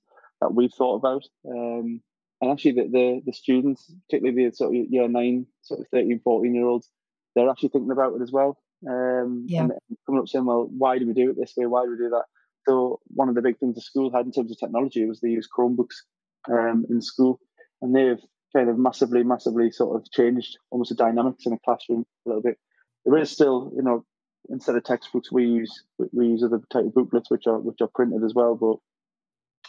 [0.42, 1.24] that we've thought about.
[1.46, 2.02] Um,
[2.42, 6.22] and actually, the, the, the students, particularly the sort of year nine, sort of 13,
[6.24, 6.90] 14 year olds,
[7.36, 8.58] they're actually thinking about it as well.
[8.88, 9.62] Um, yeah.
[9.62, 9.72] And
[10.06, 11.66] coming up saying, well, why do we do it this way?
[11.66, 12.26] Why do we do that?
[12.68, 15.30] So one of the big things the school had in terms of technology was they
[15.30, 16.04] use Chromebooks
[16.50, 17.40] um, in school,
[17.82, 18.22] and they've
[18.56, 22.42] kind of massively, massively sort of changed almost the dynamics in a classroom a little
[22.42, 22.58] bit
[23.06, 24.06] there is still, you know,
[24.50, 27.90] instead of textbooks, we use we use other type of booklets which are which are
[27.94, 28.56] printed as well.
[28.56, 28.78] But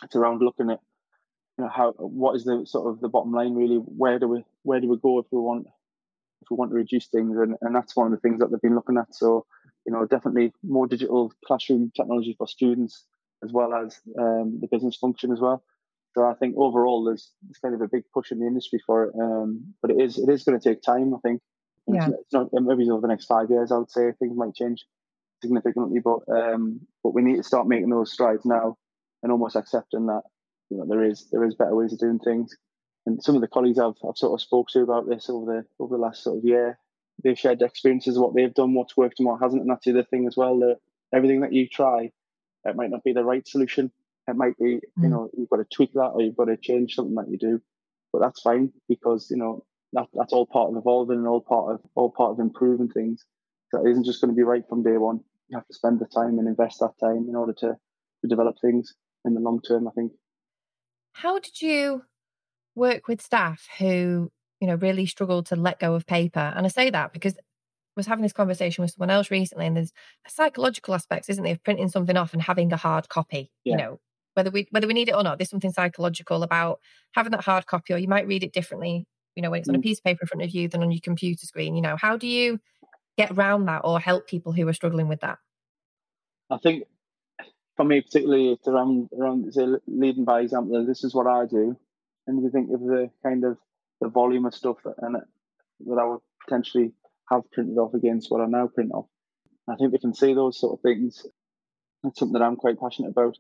[0.05, 0.81] it's around looking at
[1.59, 3.77] you know how what is the sort of the bottom line really?
[3.77, 5.67] Where do we where do we go if we want
[6.43, 7.37] if we want to reduce things?
[7.37, 9.15] And and that's one of the things that they've been looking at.
[9.15, 9.47] So
[9.87, 13.05] you know, definitely more digital classroom technology for students
[13.43, 15.65] as well as um, the business function as well.
[16.15, 19.05] So I think overall there's, there's kind of a big push in the industry for
[19.05, 21.15] it, um, but it is it is going to take time.
[21.15, 21.41] I think
[21.87, 22.09] yeah.
[22.09, 24.85] It's not, maybe over the next five years, I would say things might change.
[25.43, 28.77] significantly, but um, but we need to start making those strides now
[29.23, 30.23] and almost accepting that
[30.71, 32.57] you know there is there is better ways of doing things.
[33.11, 35.83] And some of the colleagues I've, I've sort of spoke to about this over the
[35.83, 36.79] over the last sort of year,
[37.23, 39.91] they've shared experiences of what they've done, what's worked and what hasn't, and that's the
[39.91, 40.59] other thing as well.
[40.61, 40.77] That
[41.13, 42.13] everything that you try,
[42.65, 43.91] it might not be the right solution.
[44.29, 44.81] It might be, mm.
[45.03, 47.37] you know, you've got to tweak that or you've got to change something that you
[47.37, 47.61] do,
[48.13, 51.75] but that's fine because you know that that's all part of evolving and all part
[51.75, 53.25] of all part of improving things.
[53.71, 55.21] So it isn't just going to be right from day one.
[55.49, 57.77] You have to spend the time and invest that time in order to
[58.23, 58.95] to develop things
[59.25, 59.89] in the long term.
[59.89, 60.13] I think.
[61.13, 62.05] How did you
[62.75, 64.31] work with staff who
[64.61, 66.53] you know really struggle to let go of paper?
[66.55, 67.41] And I say that because I
[67.97, 69.93] was having this conversation with someone else recently, and there's
[70.27, 73.51] a psychological aspects, isn't there, of printing something off and having a hard copy.
[73.65, 73.73] Yeah.
[73.73, 74.01] You know,
[74.35, 76.81] whether we whether we need it or not, there's something psychological about
[77.13, 79.07] having that hard copy, or you might read it differently.
[79.35, 79.73] You know, when it's mm.
[79.73, 79.83] on a mm.
[79.83, 81.75] piece of paper in front of you than on your computer screen.
[81.75, 82.61] You know, how do you
[83.17, 85.39] get around that or help people who are struggling with that?
[86.51, 86.85] I think
[87.77, 89.55] for me particularly, it's around around
[89.87, 90.85] leading by example.
[90.85, 91.77] This is what I do,
[92.27, 93.59] and we think of the kind of
[94.01, 96.93] the volume of stuff that and that I would potentially
[97.31, 99.07] have printed off against what I now print off.
[99.69, 101.27] I think they can see those sort of things.
[102.03, 103.37] That's something that I'm quite passionate about.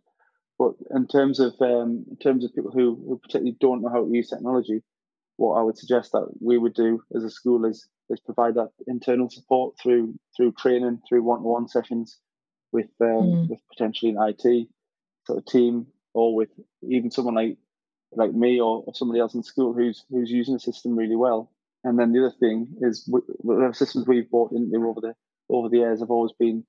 [0.58, 4.04] But in terms of um, in terms of people who, who particularly don't know how
[4.04, 4.82] to use technology,
[5.36, 8.70] what I would suggest that we would do as a school is is provide that
[8.86, 12.18] internal support through through training, through one to one sessions,
[12.72, 13.48] with um, mm.
[13.48, 14.68] with potentially an IT
[15.26, 16.50] sort of team or with
[16.82, 17.56] even someone like
[18.12, 21.50] like me or, or, somebody else in school who's who's using the system really well.
[21.84, 25.14] And then the other thing is the systems we've bought into over the
[25.48, 26.64] over the years have always been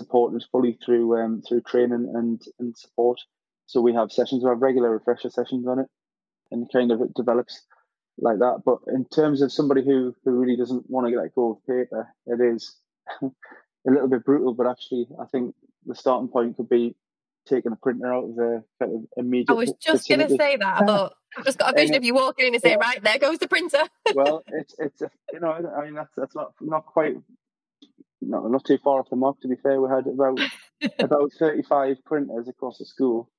[0.00, 3.20] supported fully through um, through training and and support.
[3.66, 5.86] So we have sessions, we have regular refresher sessions on it,
[6.50, 7.62] and kind of it develops
[8.18, 8.62] like that.
[8.64, 12.08] But in terms of somebody who who really doesn't want to let go of paper,
[12.26, 12.76] it is
[13.22, 13.30] a
[13.84, 16.96] little bit brutal, but actually, I think the starting point could be
[17.46, 19.50] taking a printer out of the kind of immediate.
[19.50, 20.82] I was just going to say that.
[20.82, 23.18] I thought I've just got a vision of you walking in and say, "Right there
[23.18, 26.86] goes the printer." well, it's it's a, you know, I mean that's that's not not
[26.86, 27.14] quite
[28.20, 29.40] not not too far off the mark.
[29.40, 30.40] To be fair, we had about
[30.98, 33.30] about thirty five printers across the school,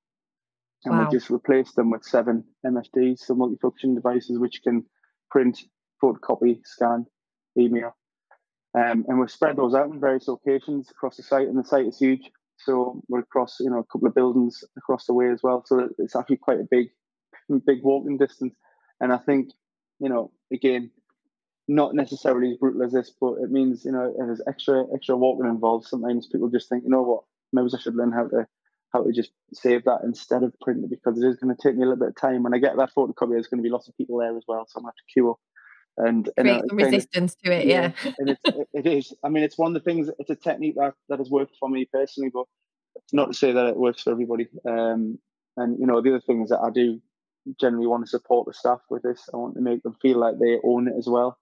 [0.86, 1.06] and wow.
[1.06, 4.86] we just replaced them with seven MFDs, so multifunction devices which can
[5.30, 5.60] print,
[6.02, 7.06] photocopy, scan,
[7.58, 7.96] email.
[8.78, 11.88] Um, and we've spread those out in various locations across the site, and the site
[11.88, 12.32] is huge.
[12.58, 15.64] So we're across, you know, a couple of buildings across the way as well.
[15.66, 16.90] So it's actually quite a big,
[17.66, 18.56] big walking distance.
[19.00, 19.52] And I think,
[20.00, 20.92] you know, again,
[21.68, 25.46] not necessarily as brutal as this, but it means, you know, there's extra extra walking
[25.46, 25.88] involved.
[25.88, 28.48] Sometimes people just think, you know what, maybe I should learn how to
[28.94, 31.76] how to just save that instead of print it because it is going to take
[31.76, 32.44] me a little bit of time.
[32.44, 34.66] When I get that photocopy, there's going to be lots of people there as well,
[34.66, 35.40] so I'm going to have to queue up
[35.98, 37.66] and, and uh, resistance of, to it.
[37.66, 38.12] Yeah, yeah.
[38.20, 38.42] and it's,
[38.74, 39.14] it is.
[39.24, 40.10] I mean, it's one of the things.
[40.20, 42.46] It's a technique that that has worked for me personally, but
[42.96, 44.48] it's not to say that it works for everybody.
[44.68, 45.20] Um,
[45.56, 47.02] and you know, the other thing is that I do
[47.60, 49.28] generally want to support the staff with this.
[49.34, 51.38] I want to make them feel like they own it as well.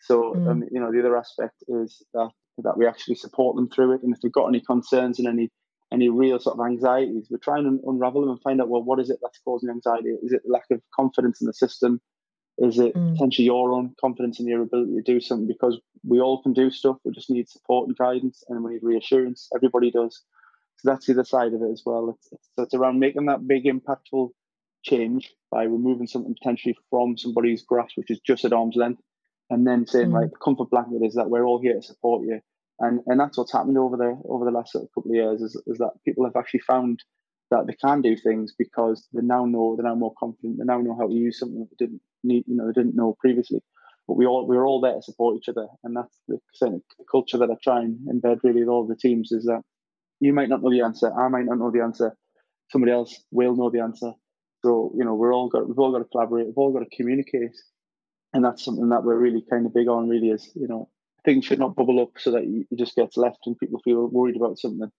[0.00, 0.50] So, mm.
[0.50, 4.02] um, you know, the other aspect is that that we actually support them through it.
[4.02, 5.50] And if they've got any concerns and any
[5.92, 8.98] any real sort of anxieties, we're trying to unravel them and find out well, what
[9.00, 10.08] is it that's causing anxiety?
[10.22, 12.00] Is it lack of confidence in the system?
[12.58, 13.12] Is it mm.
[13.12, 15.46] potentially your own confidence in your ability to do something?
[15.46, 16.96] Because we all can do stuff.
[17.04, 19.48] We just need support and guidance, and we need reassurance.
[19.54, 20.22] Everybody does.
[20.76, 22.10] So that's the other side of it as well.
[22.10, 24.30] It's, it's, it's around making that big, impactful
[24.82, 29.00] change by removing something potentially from somebody's grasp, which is just at arm's length,
[29.48, 30.14] and then saying, mm.
[30.14, 32.40] right, the comfort blanket is that we're all here to support you.
[32.78, 35.78] And and that's what's happened over the over the last couple of years is, is
[35.78, 37.02] that people have actually found
[37.50, 40.58] that they can do things because they now know they're now more confident.
[40.58, 42.96] They now know how to use something that they didn't need, you know, they didn't
[42.96, 43.60] know previously.
[44.08, 47.38] But we all we're all there to support each other, and that's the of culture
[47.38, 49.30] that I try and embed really with all the teams.
[49.30, 49.62] Is that
[50.20, 52.16] you might not know the answer, I might not know the answer,
[52.70, 54.12] somebody else will know the answer.
[54.64, 56.96] So you know, we're all got we've all got to collaborate, we've all got to
[56.96, 57.56] communicate,
[58.32, 60.08] and that's something that we're really kind of big on.
[60.08, 60.88] Really, is you know,
[61.24, 64.36] things should not bubble up so that you, just get left and people feel worried
[64.36, 64.90] about something.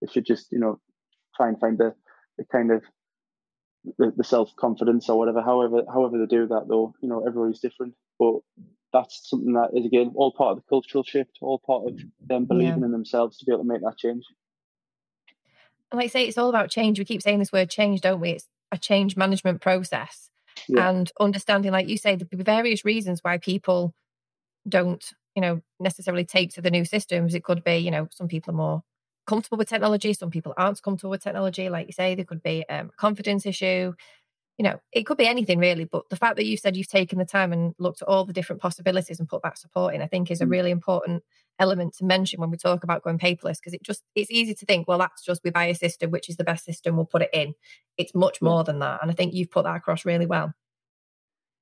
[0.00, 0.80] It should just you know
[1.36, 1.94] try and find the
[2.38, 2.82] the kind of
[3.98, 5.42] the, the self confidence or whatever.
[5.42, 7.94] However, however they do that, though, you know, everybody's different.
[8.18, 8.40] But
[8.92, 12.44] that's something that is again all part of the cultural shift, all part of them
[12.44, 12.86] believing yeah.
[12.86, 14.24] in themselves to be able to make that change.
[15.90, 16.98] And like I say, it's all about change.
[16.98, 18.30] We keep saying this word change, don't we?
[18.30, 20.30] It's a change management process.
[20.68, 20.88] Yeah.
[20.88, 23.94] And understanding, like you say, the various reasons why people
[24.68, 27.34] don't, you know, necessarily take to the new systems.
[27.34, 28.82] It could be, you know, some people are more
[29.26, 30.12] comfortable with technology.
[30.12, 31.68] Some people aren't comfortable with technology.
[31.68, 33.94] Like you say, there could be um, a confidence issue.
[34.58, 35.84] You know, it could be anything really.
[35.84, 38.32] But the fact that you said you've taken the time and looked at all the
[38.32, 40.50] different possibilities and put that support in, I think is a mm.
[40.50, 41.22] really important
[41.58, 44.66] element to mention when we talk about going paperless because it just it's easy to
[44.66, 47.22] think well that's just we buy a system which is the best system we'll put
[47.22, 47.54] it in
[47.98, 50.52] it's much more than that and i think you've put that across really well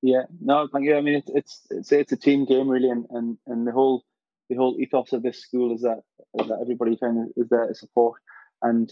[0.01, 3.05] yeah no thank you i mean it's it's it's, it's a team game really and,
[3.11, 4.03] and and the whole
[4.51, 6.01] the whole ethos of this school is that
[6.39, 8.19] is that everybody kind of is there to support
[8.61, 8.91] and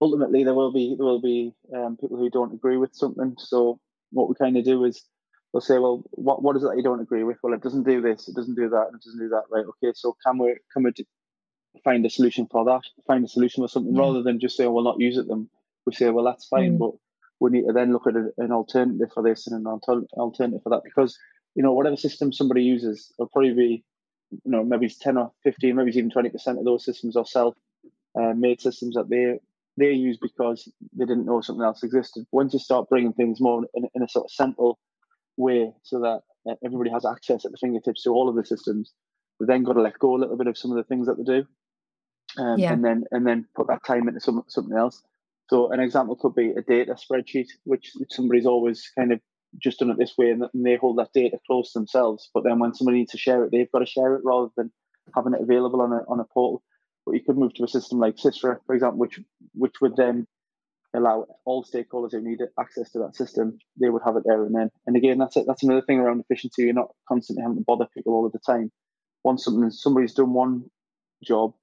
[0.00, 3.80] ultimately there will be there will be um, people who don't agree with something so
[4.10, 5.04] what we kind of do is
[5.54, 7.38] we'll say, well, what what is it that you don't agree with?
[7.42, 9.44] Well, it doesn't do this, it doesn't do that, and it doesn't do that.
[9.50, 9.64] Right?
[9.64, 10.92] Okay, so can we can we
[11.82, 12.82] find a solution for that?
[13.06, 15.28] Find a solution for something rather than just say, oh, we'll not use it.
[15.28, 15.48] Them
[15.86, 16.78] we say, well, that's fine, mm.
[16.78, 16.92] but
[17.40, 20.82] we need to then look at an alternative for this and an alternative for that
[20.84, 21.16] because
[21.54, 23.84] you know whatever system somebody uses, will probably be
[24.44, 27.16] you know maybe it's ten or fifteen, maybe it's even twenty percent of those systems
[27.16, 27.54] are self
[28.18, 29.38] uh, made systems that they
[29.76, 32.24] they use because they didn't know something else existed.
[32.30, 34.78] Once you start bringing things more in, in a sort of central
[35.36, 38.92] way so that uh, everybody has access at the fingertips to all of the systems.
[39.40, 41.16] We've then got to let go a little bit of some of the things that
[41.16, 41.46] they do,
[42.38, 42.72] um, yeah.
[42.72, 45.02] and then and then put that time into some, something else.
[45.50, 49.20] So an example could be a data spreadsheet, which somebody's always kind of
[49.58, 52.30] just done it this way, and, they hold that data close themselves.
[52.34, 54.72] But then when somebody needs to share it, they've got to share it rather than
[55.14, 56.62] having it available on a on a portal.
[57.04, 59.20] But you could move to a system like SISRA, for example, which
[59.54, 60.26] which would then
[60.94, 64.54] allow all stakeholders who need access to that system, they would have it there and
[64.54, 64.70] then.
[64.86, 65.44] And again, that's it.
[65.46, 66.62] That's another thing around efficiency.
[66.62, 68.70] You're not constantly having to bother people all of the time.
[69.24, 70.64] Once something somebody's done one
[71.22, 71.54] job,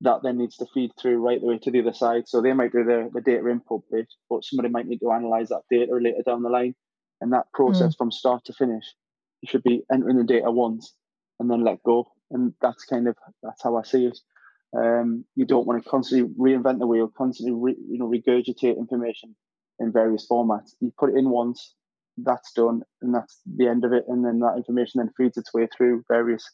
[0.00, 2.26] that then needs to feed through right the way to the other side.
[2.26, 5.48] So they might do the, the data input bit, but somebody might need to analyze
[5.48, 6.74] that data later down the line.
[7.20, 7.98] And that process mm.
[7.98, 8.84] from start to finish,
[9.42, 10.94] you should be entering the data once
[11.38, 12.10] and then let go.
[12.30, 14.18] And that's kind of that's how I see it.
[14.76, 19.34] Um, you don't want to constantly reinvent the wheel, constantly re, you know regurgitate information
[19.80, 20.74] in various formats.
[20.80, 21.74] You put it in once,
[22.16, 24.04] that's done, and that's the end of it.
[24.08, 26.48] And then that information then feeds its way through various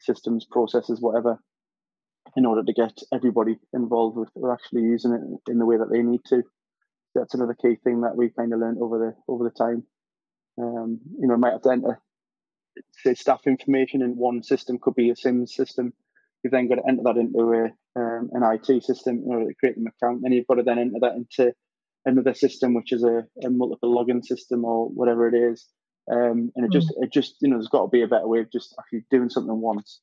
[0.00, 1.38] systems, processes, whatever,
[2.36, 6.02] in order to get everybody involved with, actually using it in the way that they
[6.02, 6.42] need to.
[7.14, 9.84] That's another key thing that we've kind of learned over the over the time.
[10.58, 12.00] Um, you know, might have to enter
[13.02, 15.92] say staff information in one system, could be a SIMS system
[16.42, 19.54] You've then got to enter that into a, um, an IT system in order to
[19.54, 20.20] create an account.
[20.22, 21.52] Then you've got to then enter that into
[22.06, 25.66] another system, which is a, a multiple login system or whatever it is.
[26.10, 27.04] Um, and it just, mm.
[27.04, 29.28] it just, you know, there's got to be a better way of just actually doing
[29.28, 30.00] something once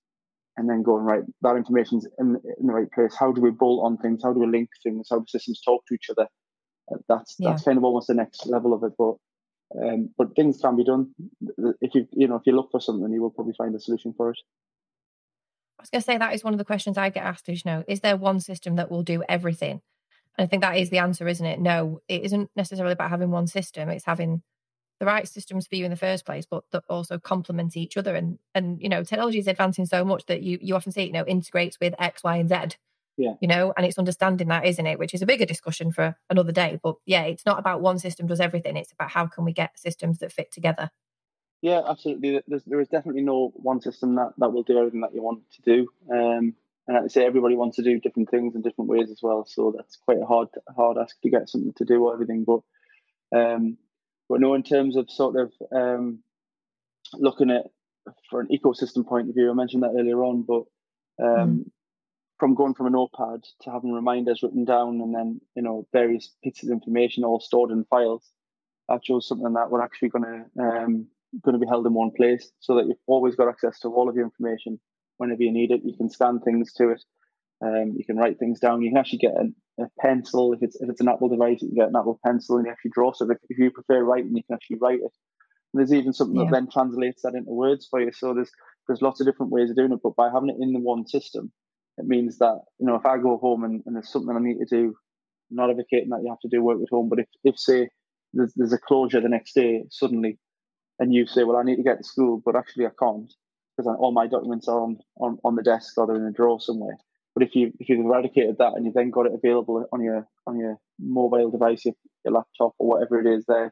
[0.57, 1.23] and then going right.
[1.41, 3.15] That information's in, in the right place.
[3.19, 4.21] How do we bolt on things?
[4.23, 5.07] How do we link things?
[5.09, 6.27] How do systems talk to each other?
[6.91, 7.49] Uh, that's yeah.
[7.49, 8.93] that's kind of almost the next level of it.
[8.97, 9.15] But
[9.75, 11.13] um, but things can be done.
[11.81, 14.13] If you you know if you look for something, you will probably find a solution
[14.15, 14.39] for it.
[15.79, 17.63] I was going to say that is one of the questions I get asked is,
[17.63, 19.81] you know, is there one system that will do everything?
[20.37, 21.59] And I think that is the answer, isn't it?
[21.59, 23.89] No, it isn't necessarily about having one system.
[23.89, 24.41] It's having
[24.99, 28.15] the right systems for you in the first place, but that also complement each other.
[28.15, 31.07] And and you know, technology is advancing so much that you you often see, it,
[31.07, 32.77] you know, integrates with X, Y, and Z.
[33.17, 33.33] Yeah.
[33.41, 34.99] You know, and it's understanding that, isn't it?
[34.99, 36.79] Which is a bigger discussion for another day.
[36.81, 38.77] But yeah, it's not about one system does everything.
[38.77, 40.91] It's about how can we get systems that fit together.
[41.61, 42.41] Yeah, absolutely.
[42.47, 45.41] There's, there is definitely no one system that, that will do everything that you want
[45.53, 45.87] to do.
[46.11, 46.53] Um,
[46.87, 49.45] and I say everybody wants to do different things in different ways as well.
[49.45, 52.45] So that's quite a hard hard ask to get something to do everything.
[52.45, 52.61] But
[53.37, 53.77] um,
[54.29, 56.19] but no, in terms of sort of um,
[57.13, 57.65] looking at
[58.29, 60.43] for an ecosystem point of view, I mentioned that earlier on.
[60.43, 60.63] But
[61.21, 61.71] um, mm.
[62.39, 66.33] From going from a notepad to having reminders written down and then you know various
[66.43, 68.29] pieces of information all stored in files,
[68.89, 71.07] that shows something that we're actually going to um,
[71.43, 74.09] going to be held in one place so that you've always got access to all
[74.09, 74.79] of your information
[75.17, 75.81] whenever you need it.
[75.83, 77.03] You can scan things to it.
[77.61, 78.81] Um, you can write things down.
[78.83, 81.61] You can actually get a, a, pencil if it's if it's an Apple device.
[81.61, 83.13] You can get an Apple pencil and you actually draw.
[83.13, 85.11] So if, if you prefer writing, you can actually write it.
[85.73, 86.45] And there's even something yeah.
[86.45, 88.11] that then translates that into words for you.
[88.11, 88.51] So there's
[88.87, 89.99] there's lots of different ways of doing it.
[90.03, 91.51] But by having it in the one system,
[91.97, 94.59] it means that you know if I go home and, and there's something I need
[94.59, 94.95] to do,
[95.49, 97.09] I'm not advocating that you have to do work at home.
[97.09, 97.89] But if if say
[98.33, 100.37] there's, there's a closure the next day, suddenly
[100.99, 103.31] and you say, well, I need to get to school, but actually I can't
[103.75, 106.59] because all my documents are on, on, on the desk or they're in a drawer
[106.59, 106.97] somewhere.
[107.35, 110.27] But if you if you've eradicated that and you've then got it available on your
[110.47, 111.93] on your mobile device, your,
[112.25, 113.71] your laptop or whatever it is, there,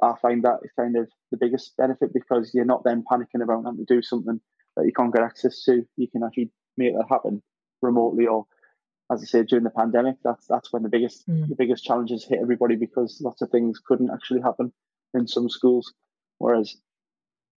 [0.00, 3.64] I find that is kind of the biggest benefit because you're not then panicking about
[3.64, 4.40] having to do something
[4.76, 5.82] that you can't get access to.
[5.96, 7.42] You can actually make that happen
[7.82, 8.46] remotely or
[9.10, 11.48] as I said during the pandemic, that's that's when the biggest mm.
[11.48, 14.72] the biggest challenges hit everybody because lots of things couldn't actually happen
[15.14, 15.92] in some schools.
[16.38, 16.76] Whereas,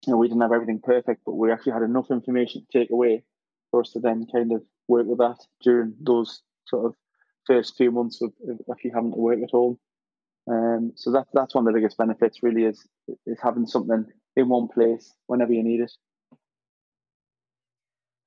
[0.06, 2.90] you know, we didn't have everything perfect, but we actually had enough information to take
[2.90, 3.22] away
[3.70, 6.94] for us to then kind of work with that during those sort of
[7.46, 9.78] first few months of, of actually having to work at home.
[10.48, 12.86] Um, so that that's one of the biggest benefits really is
[13.26, 14.06] is having something
[14.36, 15.92] in one place whenever you need it.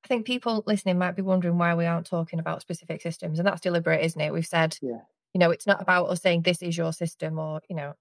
[0.10, 3.48] I think people listening might be wondering why we aren't talking about specific systems, and
[3.48, 4.34] that's deliberate, isn't it?
[4.34, 5.02] We've said, yeah.
[5.34, 7.94] you know, it's not about us saying this is your system, or you know,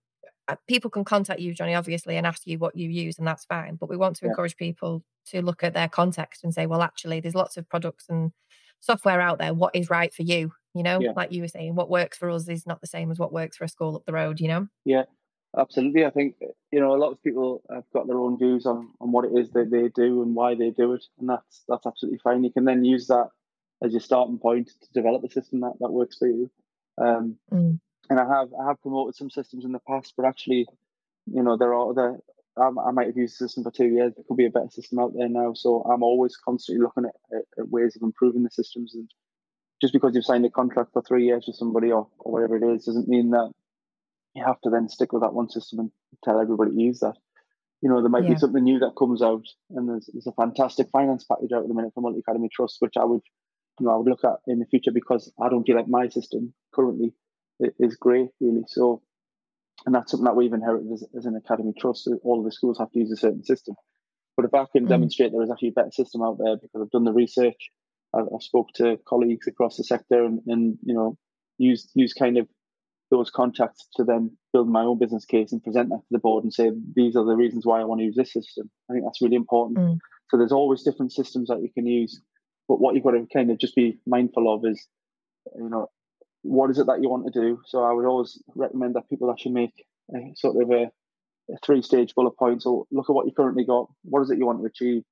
[0.48, 3.44] uh, people can contact you, Johnny, obviously, and ask you what you use, and that's
[3.44, 3.74] fine.
[3.74, 4.30] But we want to yeah.
[4.30, 8.06] encourage people to look at their context and say, well, actually, there's lots of products
[8.09, 8.32] and
[8.80, 9.52] software out there.
[9.52, 10.52] What is right for you?
[10.74, 11.12] You know, yeah.
[11.14, 13.59] like you were saying, what works for us is not the same as what works
[13.59, 14.40] for a school up the road.
[14.40, 14.68] You know.
[14.86, 15.04] Yeah,
[15.57, 16.05] absolutely.
[16.05, 16.36] I think
[16.72, 19.32] you know a lot of people have got their own views on on what it
[19.36, 22.44] is that they do and why they do it, and that's that's absolutely fine.
[22.44, 23.30] You can then use that
[23.82, 26.51] as your starting point to develop a system that that works for you.
[27.01, 27.78] Um, mm.
[28.11, 30.66] And I have I have promoted some systems in the past, but actually,
[31.26, 32.18] you know, there are other.
[32.61, 34.14] I, might have used the system for two years.
[34.16, 35.53] There could be a better system out there now.
[35.55, 38.96] So I'm always constantly looking at, at, at ways of improving the systems.
[38.96, 39.09] And
[39.80, 42.74] just because you've signed a contract for three years with somebody or, or whatever it
[42.74, 43.53] is, doesn't mean that
[44.34, 45.90] you have to then stick with that one system and
[46.24, 47.14] tell everybody to use that.
[47.80, 48.30] You know, there might yeah.
[48.30, 51.68] be something new that comes out, and there's, there's a fantastic finance package out at
[51.68, 53.22] the minute for Multi Academy Trust, which I would,
[53.78, 56.08] you know, I would look at in the future because I don't feel like my
[56.08, 57.14] system currently
[57.60, 58.64] is great, really.
[58.66, 59.02] So,
[59.86, 62.10] and that's something that we've inherited as, as an academy trust.
[62.24, 63.76] All of the schools have to use a certain system.
[64.36, 64.88] But if I can mm.
[64.88, 67.70] demonstrate there is actually a better system out there because I've done the research,
[68.14, 71.16] I've, I've spoke to colleagues across the sector, and, and you know,
[71.58, 72.48] use use kind of
[73.11, 76.44] those contacts to then build my own business case and present that to the board
[76.44, 78.70] and say these are the reasons why I want to use this system.
[78.90, 79.78] I think that's really important.
[79.78, 79.98] Mm.
[80.30, 82.20] So there's always different systems that you can use,
[82.68, 84.86] but what you've got to kind of just be mindful of is,
[85.56, 85.88] you know,
[86.42, 87.61] what is it that you want to do?
[87.66, 89.72] So I would always recommend that people actually make
[90.14, 92.62] a, sort of a, a three-stage bullet point.
[92.62, 93.88] So look at what you currently got.
[94.04, 95.02] What is it you want to achieve?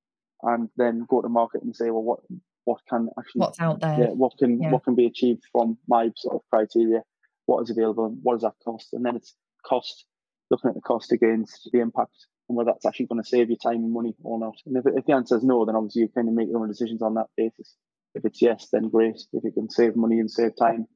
[0.43, 2.21] And then go to market and say, well, what
[2.67, 3.99] what can actually what's out there?
[3.99, 4.71] Yeah, what can yeah.
[4.71, 7.03] what can be achieved from my sort of criteria?
[7.47, 8.89] What is available and what does that cost?
[8.93, 9.35] And then it's
[9.65, 10.05] cost,
[10.51, 13.57] looking at the cost against the impact and whether that's actually going to save you
[13.57, 14.57] time and money or not.
[14.67, 16.69] And if, if the answer is no, then obviously you kind of make your own
[16.69, 17.75] decisions on that basis.
[18.15, 19.21] If it's yes, then great.
[19.33, 20.87] If it can save money and save time,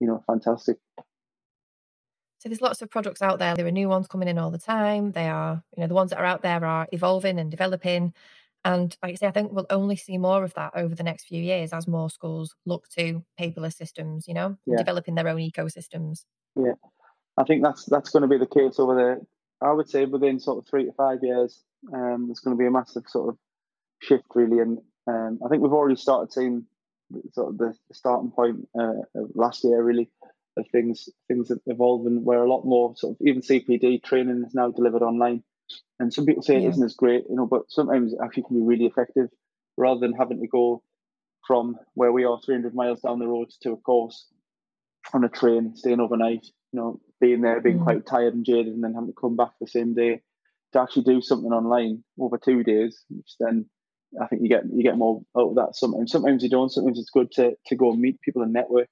[0.00, 0.76] you know, fantastic.
[2.38, 3.54] So there's lots of products out there.
[3.54, 5.12] There are new ones coming in all the time.
[5.12, 8.14] They are, you know, the ones that are out there are evolving and developing.
[8.64, 11.24] And like I say, I think we'll only see more of that over the next
[11.24, 14.76] few years as more schools look to paperless systems, you know, yeah.
[14.76, 16.24] developing their own ecosystems.
[16.54, 16.74] Yeah.
[17.38, 19.20] I think that's that's going to be the case over there.
[19.62, 22.66] I would say within sort of three to five years, um, there's going to be
[22.66, 23.38] a massive sort of
[24.00, 24.58] shift really.
[24.58, 26.66] And um, I think we've already started seeing
[27.32, 30.10] sort of the, the starting point uh, of last year really
[30.56, 34.70] of things things evolving where a lot more sort of even CPD training is now
[34.70, 35.42] delivered online.
[36.00, 36.70] And some people say it yeah.
[36.70, 39.28] not as great, you know, but sometimes it actually can be really effective
[39.76, 40.82] rather than having to go
[41.46, 44.26] from where we are 300 miles down the road to a course
[45.12, 47.84] on a train, staying overnight, you know, being there, being mm.
[47.84, 50.22] quite tired and jaded, and then having to come back the same day
[50.72, 53.66] to actually do something online over two days, which then
[54.20, 55.76] I think you get you get more out of that.
[55.76, 56.70] Sometimes, sometimes you don't.
[56.70, 58.88] Sometimes it's good to to go and meet people and network,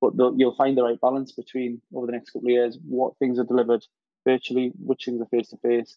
[0.00, 3.38] but you'll find the right balance between over the next couple of years what things
[3.38, 3.84] are delivered
[4.26, 5.96] virtually, which things are face to face,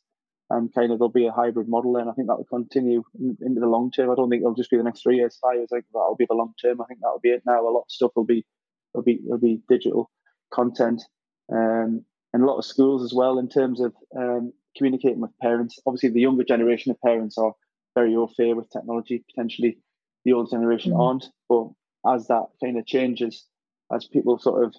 [0.53, 3.37] and kind of there'll be a hybrid model and I think that will continue in,
[3.41, 4.11] into the long term.
[4.11, 5.69] I don't think it'll just be the next three years, five years.
[5.71, 6.81] I think that'll be the long term.
[6.81, 7.61] I think that'll be it now.
[7.61, 8.45] A lot of stuff will be
[8.93, 10.11] will be will be digital
[10.51, 11.01] content,
[11.51, 15.79] um, and a lot of schools as well in terms of um, communicating with parents.
[15.85, 17.53] Obviously, the younger generation of parents are
[17.95, 19.23] very au fait with technology.
[19.33, 19.79] Potentially,
[20.25, 21.01] the old generation mm-hmm.
[21.01, 21.25] aren't.
[21.49, 21.69] But
[22.07, 23.45] as that kind of changes,
[23.91, 24.75] as people sort of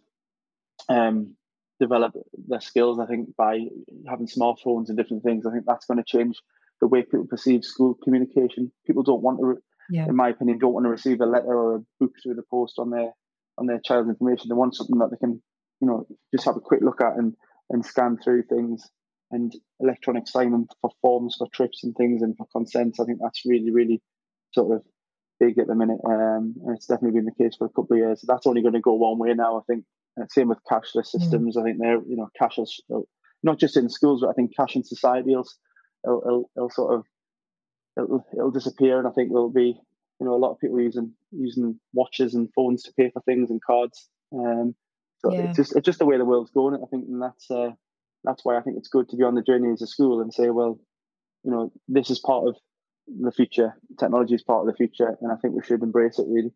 [0.89, 1.37] um,
[1.81, 2.14] develop
[2.49, 2.99] their skills.
[2.99, 3.61] I think by
[4.09, 6.41] having smartphones and different things, I think that's going to change
[6.81, 8.72] the way people perceive school communication.
[8.87, 9.57] People don't want to,
[9.91, 10.07] yeah.
[10.07, 12.75] in my opinion, don't want to receive a letter or a book through the post
[12.79, 13.12] on their
[13.57, 14.49] on their child's information.
[14.49, 15.41] They want something that they can,
[15.81, 17.35] you know, just have a quick look at and
[17.70, 18.89] and scan through things
[19.31, 23.01] and electronic signing for forms for trips and things and for consents.
[23.01, 24.03] I think that's really, really
[24.53, 24.83] sort of
[25.41, 25.99] big at the minute.
[26.07, 28.25] Um, and it's definitely been the case for a couple of years.
[28.27, 29.59] That's only going to go one way now.
[29.59, 29.85] I think
[30.29, 31.19] same with cashless hmm.
[31.19, 31.57] systems.
[31.57, 31.61] Mm.
[31.61, 33.01] I think they're you know cashless, uh,
[33.43, 35.47] not just in schools, but I think cash in society will
[36.05, 37.07] it'll, it'll, sort of
[37.97, 39.79] it'll, it'll disappear, and I think there'll be
[40.21, 43.51] you know a lot of people using using watches and phones to pay for things
[43.51, 44.09] and cards.
[44.33, 44.75] Um,
[45.19, 45.49] so yeah.
[45.49, 46.75] it's just it's just the way the world's going.
[46.75, 47.71] I think, and that's uh,
[48.23, 50.33] that's why I think it's good to be on the journey as a school and
[50.33, 50.79] say, well,
[51.43, 52.57] you know, this is part of
[53.07, 53.75] the future.
[53.99, 56.53] Technology is part of the future, and I think we should embrace it really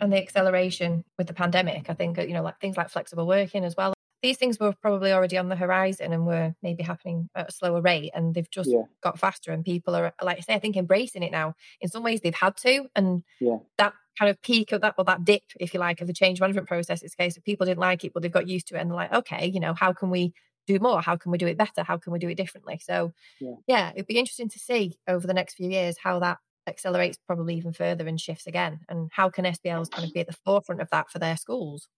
[0.00, 1.88] and the acceleration with the pandemic.
[1.88, 3.94] I think, uh, you know, like things like flexible working as well.
[4.22, 7.82] These things were probably already on the horizon and were maybe happening at a slower
[7.82, 8.84] rate, and they've just yeah.
[9.02, 9.52] got faster.
[9.52, 11.54] And people are, like I say, I think embracing it now.
[11.80, 13.58] In some ways, they've had to, and yeah.
[13.76, 16.40] that kind of peak of that, or that dip, if you like, of the change
[16.40, 17.02] management process.
[17.02, 18.90] It's a case of people didn't like it, but they've got used to it, and
[18.90, 20.32] they're like, okay, you know, how can we
[20.66, 21.02] do more?
[21.02, 21.82] How can we do it better?
[21.82, 22.80] How can we do it differently?
[22.82, 26.38] So, yeah, yeah it'd be interesting to see over the next few years how that
[26.66, 28.80] accelerates probably even further and shifts again.
[28.88, 31.88] And how can SBLs kind of be at the forefront of that for their schools?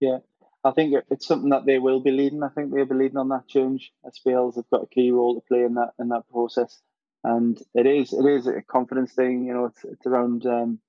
[0.00, 0.18] Yeah,
[0.64, 2.42] I think it's something that they will be leading.
[2.42, 3.92] I think they'll be leading on that change.
[4.04, 6.80] SBLs have got a key role to play in that in that process,
[7.24, 9.44] and it is it is a confidence thing.
[9.46, 10.80] You know, it's it's around um,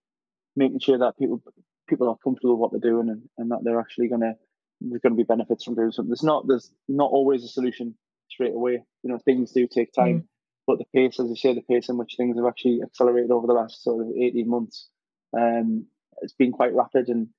[0.55, 1.41] making sure that people
[1.87, 4.33] people are comfortable with what they're doing and, and that they're actually going to
[4.81, 6.09] there's going to be benefits from doing something.
[6.09, 7.95] There's not there's not always a solution
[8.29, 8.83] straight away.
[9.03, 10.27] You know, things do take time, mm.
[10.67, 13.47] But the pace, as I say, the pace in which things have actually accelerated over
[13.47, 14.89] the last sort of 18 months,
[15.35, 15.87] um,
[16.21, 17.29] it's been quite rapid and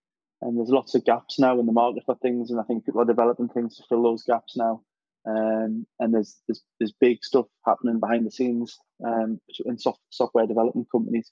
[0.40, 3.00] and there's lots of gaps now in the market for things, and I think people
[3.00, 4.82] are developing things to fill those gaps now.
[5.26, 10.46] Um, and there's, there's there's big stuff happening behind the scenes um, in soft, software
[10.46, 11.30] development companies,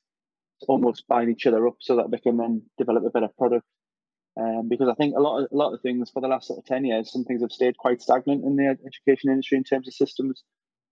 [0.67, 3.65] almost buying each other up so that they can then develop a better product.
[4.39, 6.59] Um, because I think a lot of a lot of things for the last sort
[6.59, 9.87] of ten years, some things have stayed quite stagnant in the education industry in terms
[9.87, 10.43] of systems.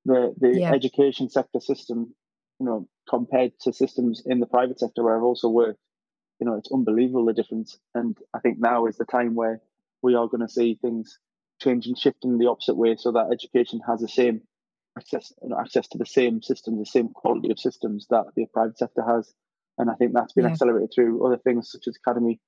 [0.05, 0.73] The the yeah.
[0.73, 2.15] education sector system,
[2.61, 5.81] you know, compared to systems in the private sector where I've also worked,
[6.41, 7.79] you know, it's unbelievable the difference.
[7.95, 9.61] And I think now is the time where
[10.03, 11.19] we are going to see things
[11.63, 14.43] change and shift in the opposite way, so that education has the same
[14.99, 18.47] access, you know, access to the same systems, the same quality of systems that the
[18.53, 19.33] private sector has.
[19.79, 20.51] And I think that's been yeah.
[20.51, 22.41] accelerated through other things such as academy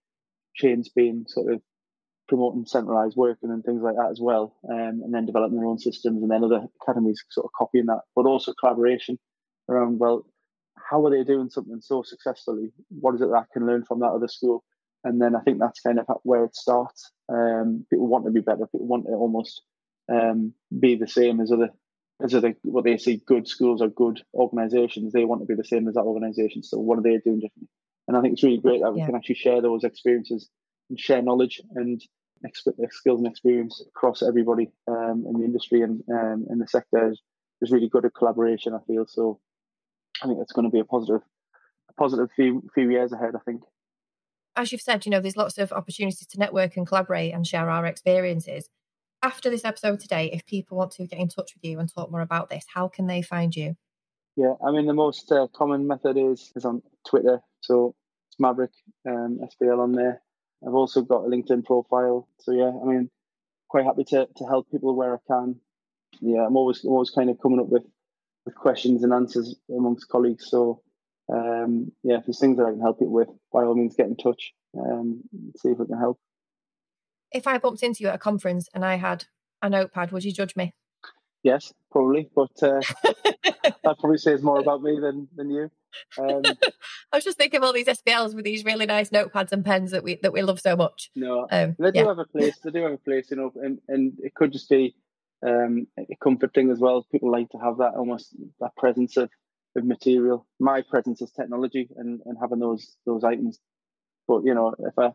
[0.55, 1.63] chains being sort of
[2.29, 5.79] promoting centralized working and things like that as well, um, and then developing their own
[5.79, 9.19] systems, and then other academies sort of copying that, but also collaboration
[9.69, 10.25] around well,
[10.91, 12.73] how are they doing something so successfully?
[12.89, 14.65] What is it that I can learn from that other school?
[15.05, 17.11] And then I think that's kind of where it starts.
[17.29, 18.67] Um, people want to be better.
[18.67, 19.63] People want to almost
[20.13, 21.71] um, be the same as other
[22.23, 25.13] as other what they see good schools or good organisations.
[25.13, 26.63] They want to be the same as that organisation.
[26.63, 27.69] So what are they doing differently?
[28.09, 29.07] And I think it's really great that we yeah.
[29.07, 30.49] can actually share those experiences
[30.89, 32.03] and share knowledge and
[32.91, 37.15] skills and experience across everybody um, in the industry and um, in the sector.
[37.61, 38.75] There's really good at collaboration.
[38.75, 39.41] I feel so.
[40.23, 41.23] I think it's going to be a positive,
[41.91, 43.35] a positive few few years ahead.
[43.35, 43.63] I think.
[44.55, 47.69] As you've said, you know, there's lots of opportunities to network and collaborate and share
[47.69, 48.69] our experiences.
[49.23, 52.11] After this episode today, if people want to get in touch with you and talk
[52.11, 53.77] more about this, how can they find you?
[54.37, 57.41] Yeah, I mean the most uh, common method is is on Twitter.
[57.63, 57.95] So
[58.29, 58.73] it's Maverick
[59.09, 60.23] um, SBL on there.
[60.67, 62.29] I've also got a LinkedIn profile.
[62.39, 63.11] So yeah, I mean,
[63.69, 65.57] quite happy to, to help people where I can.
[66.21, 67.85] Yeah, I'm always I'm always kind of coming up with,
[68.45, 70.47] with questions and answers amongst colleagues.
[70.49, 70.83] So
[71.33, 74.07] um, yeah, if there's things that I can help you with, by all means, get
[74.07, 74.53] in touch.
[74.79, 75.23] Um,
[75.57, 76.19] see if I can help.
[77.33, 79.25] If I bumped into you at a conference and I had
[79.63, 80.75] a notepad, would you judge me?
[81.43, 85.71] Yes, probably, but uh, that probably says more about me than than you.
[86.19, 86.43] Um,
[87.13, 89.91] I was just thinking of all these SBLs with these really nice notepads and pens
[89.91, 91.11] that we that we love so much.
[91.15, 92.07] No, um, they do yeah.
[92.07, 92.59] have a place.
[92.63, 94.97] They do have a place, you know, and, and it could just be
[95.47, 97.07] um, a comfort thing as well.
[97.11, 99.31] People like to have that almost that presence of,
[99.77, 100.47] of material.
[100.59, 103.59] My presence is technology and, and having those those items.
[104.27, 105.13] But you know, if I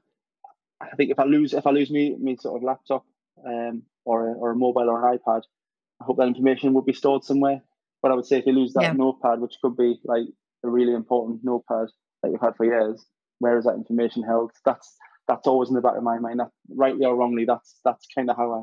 [0.81, 3.05] I think if I lose if I lose me me sort of laptop
[3.45, 5.43] um, or a, or a mobile or an iPad,
[6.01, 7.61] I hope that information would be stored somewhere.
[8.01, 8.93] But I would say if you lose that yeah.
[8.93, 10.25] notepad, which could be like
[10.63, 11.87] a really important notepad
[12.21, 13.05] that you've had for years,
[13.39, 14.51] where is that information held?
[14.65, 14.95] That's
[15.27, 16.39] that's always in the back of my mind.
[16.39, 18.61] That, rightly or wrongly, that's that's kind of how I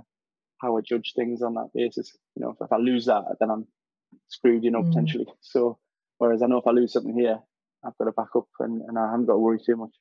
[0.61, 2.17] how I judge things on that basis.
[2.37, 3.67] You know, if, if I lose that, then I'm
[4.29, 4.65] screwed.
[4.65, 4.89] You know, mm.
[4.89, 5.27] potentially.
[5.41, 5.79] So,
[6.19, 7.39] whereas I know if I lose something here,
[7.85, 9.95] I've got a backup and, and I haven't got to worry too much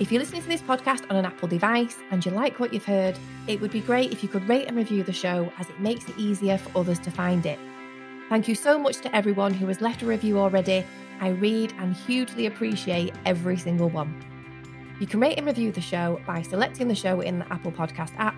[0.01, 2.85] If you're listening to this podcast on an Apple device and you like what you've
[2.85, 5.81] heard, it would be great if you could rate and review the show as it
[5.81, 7.59] makes it easier for others to find it.
[8.29, 10.87] Thank you so much to everyone who has left a review already.
[11.21, 14.23] I read and hugely appreciate every single one.
[15.01, 18.13] You can rate and review the show by selecting the show in the Apple Podcast
[18.19, 18.37] app,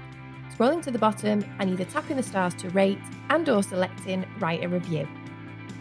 [0.60, 2.98] scrolling to the bottom and either tapping the stars to rate
[3.30, 5.08] and or selecting write a review.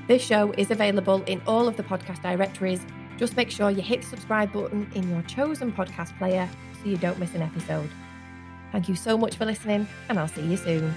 [0.08, 2.86] This show is available in all of the podcast directories
[3.18, 6.50] just make sure you hit the subscribe button in your chosen podcast player
[6.82, 7.90] so you don't miss an episode.
[8.72, 10.96] Thank you so much for listening, and I'll see you soon.